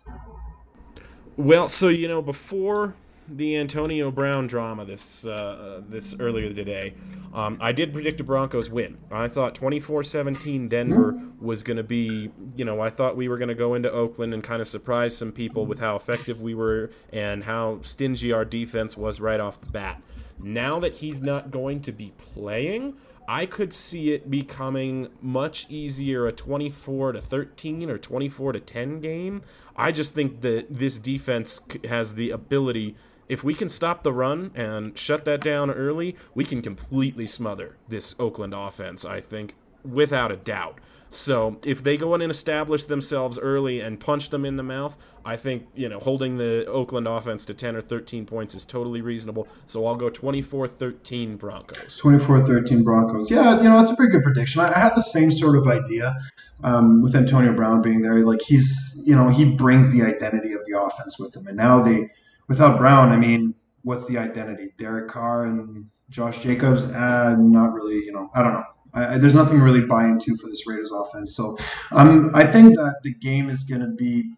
[1.39, 2.97] Well, so you know, before
[3.29, 6.95] the Antonio Brown drama this uh, this earlier today,
[7.33, 8.99] um, I did predict a Broncos win.
[9.13, 13.51] I thought 24-17 Denver was going to be, you know, I thought we were going
[13.51, 16.91] to go into Oakland and kind of surprise some people with how effective we were
[17.13, 20.03] and how stingy our defense was right off the bat.
[20.43, 22.97] Now that he's not going to be playing,
[23.31, 29.01] I could see it becoming much easier a 24 to 13 or 24 to 10
[29.01, 29.43] game.
[29.77, 32.97] I just think that this defense has the ability
[33.29, 37.77] if we can stop the run and shut that down early, we can completely smother
[37.87, 39.55] this Oakland offense, I think,
[39.85, 40.81] without a doubt.
[41.11, 44.97] So if they go in and establish themselves early and punch them in the mouth,
[45.25, 49.01] I think, you know, holding the Oakland offense to 10 or 13 points is totally
[49.01, 49.49] reasonable.
[49.67, 52.01] So I'll go 24-13 Broncos.
[52.01, 53.31] 24-13 Broncos.
[53.31, 54.61] Yeah, you know, it's a pretty good prediction.
[54.61, 56.15] I, I had the same sort of idea
[56.63, 58.17] um, with Antonio Brown being there.
[58.25, 61.47] Like he's, you know, he brings the identity of the offense with him.
[61.47, 62.11] And now they,
[62.49, 64.73] without Brown, I mean, what's the identity?
[64.79, 66.85] Derek Carr and Josh Jacobs?
[66.85, 68.65] Uh, not really, you know, I don't know.
[68.95, 71.35] I, there's nothing really buy into for this Raiders offense.
[71.37, 71.59] So
[71.93, 74.33] um, I think that the game is going to be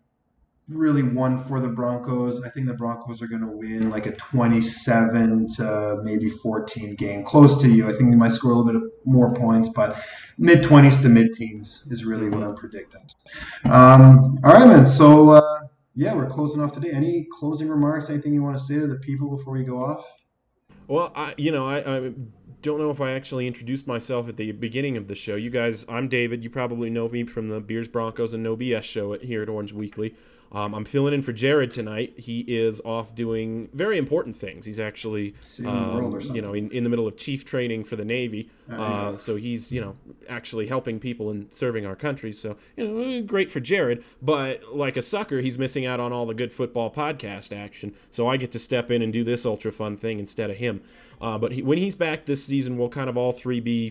[0.70, 2.42] really one for the Broncos.
[2.42, 7.24] I think the Broncos are going to win like a 27 to maybe 14 game,
[7.24, 7.88] close to you.
[7.88, 10.02] I think they might score a little bit of more points, but
[10.38, 13.02] mid 20s to mid teens is really what I'm predicting.
[13.64, 14.86] Um, all right, man.
[14.86, 15.60] So uh,
[15.94, 16.90] yeah, we're closing off today.
[16.90, 18.08] Any closing remarks?
[18.08, 20.04] Anything you want to say to the people before we go off?
[20.90, 22.12] Well, I, you know, I, I
[22.62, 25.36] don't know if I actually introduced myself at the beginning of the show.
[25.36, 26.42] You guys, I'm David.
[26.42, 29.48] You probably know me from the Beers, Broncos, and No BS show at, here at
[29.48, 30.16] Orange Weekly.
[30.52, 32.14] Um, I'm filling in for Jared tonight.
[32.16, 34.64] He is off doing very important things.
[34.64, 35.34] He's actually,
[35.64, 38.50] um, you know, in, in the middle of chief training for the Navy.
[38.68, 39.96] Uh, so he's, you know,
[40.28, 42.32] actually helping people and serving our country.
[42.32, 44.04] So, you know, great for Jared.
[44.20, 47.94] But like a sucker, he's missing out on all the good football podcast action.
[48.10, 50.82] So I get to step in and do this ultra fun thing instead of him.
[51.20, 53.90] Uh, but he, when he's back this season, we'll kind of all three be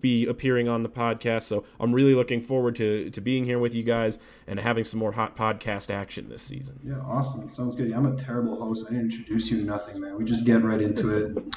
[0.00, 1.42] be appearing on the podcast.
[1.42, 5.00] So I'm really looking forward to to being here with you guys and having some
[5.00, 6.78] more hot podcast action this season.
[6.84, 7.50] Yeah, awesome.
[7.50, 7.92] Sounds good.
[7.92, 8.84] I'm a terrible host.
[8.86, 10.16] I didn't introduce you to nothing, man.
[10.16, 11.44] We just get right into it.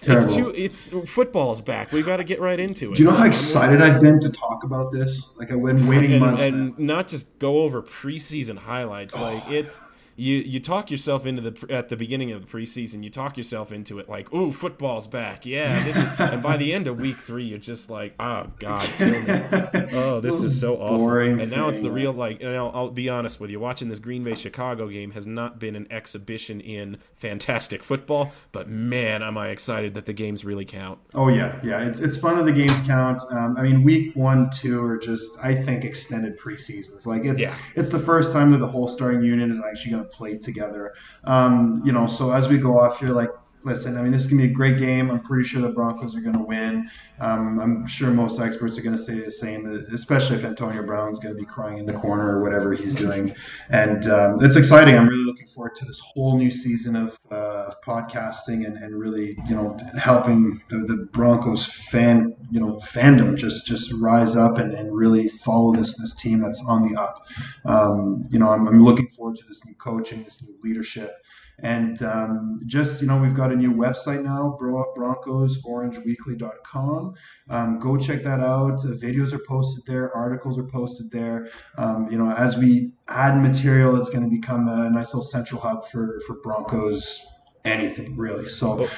[0.00, 0.26] Terrible.
[0.54, 1.00] It's too.
[1.00, 1.90] It's football's back.
[1.90, 2.96] We got to get right into it.
[2.96, 5.30] Do you know how excited I've been to talk about this?
[5.36, 9.16] Like I've been waiting and, months, and not just go over preseason highlights.
[9.16, 9.80] Like it's
[10.18, 13.04] you you talk yourself into the at the beginning of the preseason.
[13.04, 16.74] You talk yourself into it like, "Ooh, football's back!" Yeah, this is, and by the
[16.74, 19.88] end of week three, you're just like, "Oh God, kill me!
[19.92, 22.42] Oh, this is so awful." Boring And now it's the real like.
[22.42, 25.60] And I'll, I'll be honest with you, watching this Green Bay Chicago game has not
[25.60, 30.64] been an exhibition in fantastic football, but man, am I excited that the games really
[30.64, 30.98] count.
[31.14, 31.86] Oh yeah, yeah.
[31.86, 33.22] It's it's fun that the games count.
[33.30, 37.06] Um, I mean, week one, two are just I think extended preseasons.
[37.06, 37.54] Like it's Yeah.
[37.76, 40.94] it's the first time that the whole starting unit is actually going to play together.
[41.24, 43.30] Um, you know, so as we go off here, like.
[43.68, 45.10] Listen, I mean, this is going to be a great game.
[45.10, 46.90] I'm pretty sure the Broncos are going to win.
[47.20, 51.18] Um, I'm sure most experts are going to say the same, especially if Antonio Brown's
[51.18, 53.34] going to be crying in the corner or whatever he's doing.
[53.68, 54.96] And um, it's exciting.
[54.96, 59.36] I'm really looking forward to this whole new season of uh, podcasting and, and really,
[59.46, 64.72] you know, helping the, the Broncos fan, you know, fandom just just rise up and,
[64.72, 67.26] and really follow this this team that's on the up.
[67.66, 71.12] Um, you know, I'm, I'm looking forward to this new coaching, this new leadership.
[71.60, 77.14] And um, just, you know, we've got a new website now, Bro- BroncosOrangeWeekly.com.
[77.50, 78.80] Um, go check that out.
[78.84, 81.48] Uh, videos are posted there, articles are posted there.
[81.76, 85.60] Um, you know, as we add material, it's going to become a nice little central
[85.60, 87.26] hub for, for Broncos
[87.64, 88.48] anything, really.
[88.48, 88.88] So,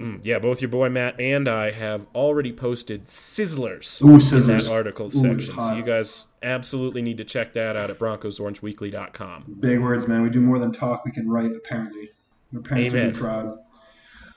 [0.00, 4.64] Mm, yeah, both your boy Matt and I have already posted sizzlers Ooh, in sizzlers.
[4.64, 5.54] that articles Ooh, section.
[5.60, 9.56] So you guys absolutely need to check that out at BroncosOrangeWeekly.com.
[9.60, 10.22] big words, man.
[10.22, 12.10] We do more than talk, we can write, apparently.
[12.52, 13.12] Your parents will Amen.
[13.12, 13.58] be proud.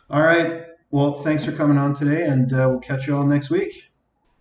[0.10, 0.64] All right.
[0.91, 3.89] Well, thanks for coming on today, and uh, we'll catch you all next week.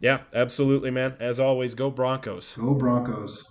[0.01, 1.15] Yeah, absolutely, man.
[1.19, 2.55] As always, go Broncos.
[2.57, 3.45] Go Broncos.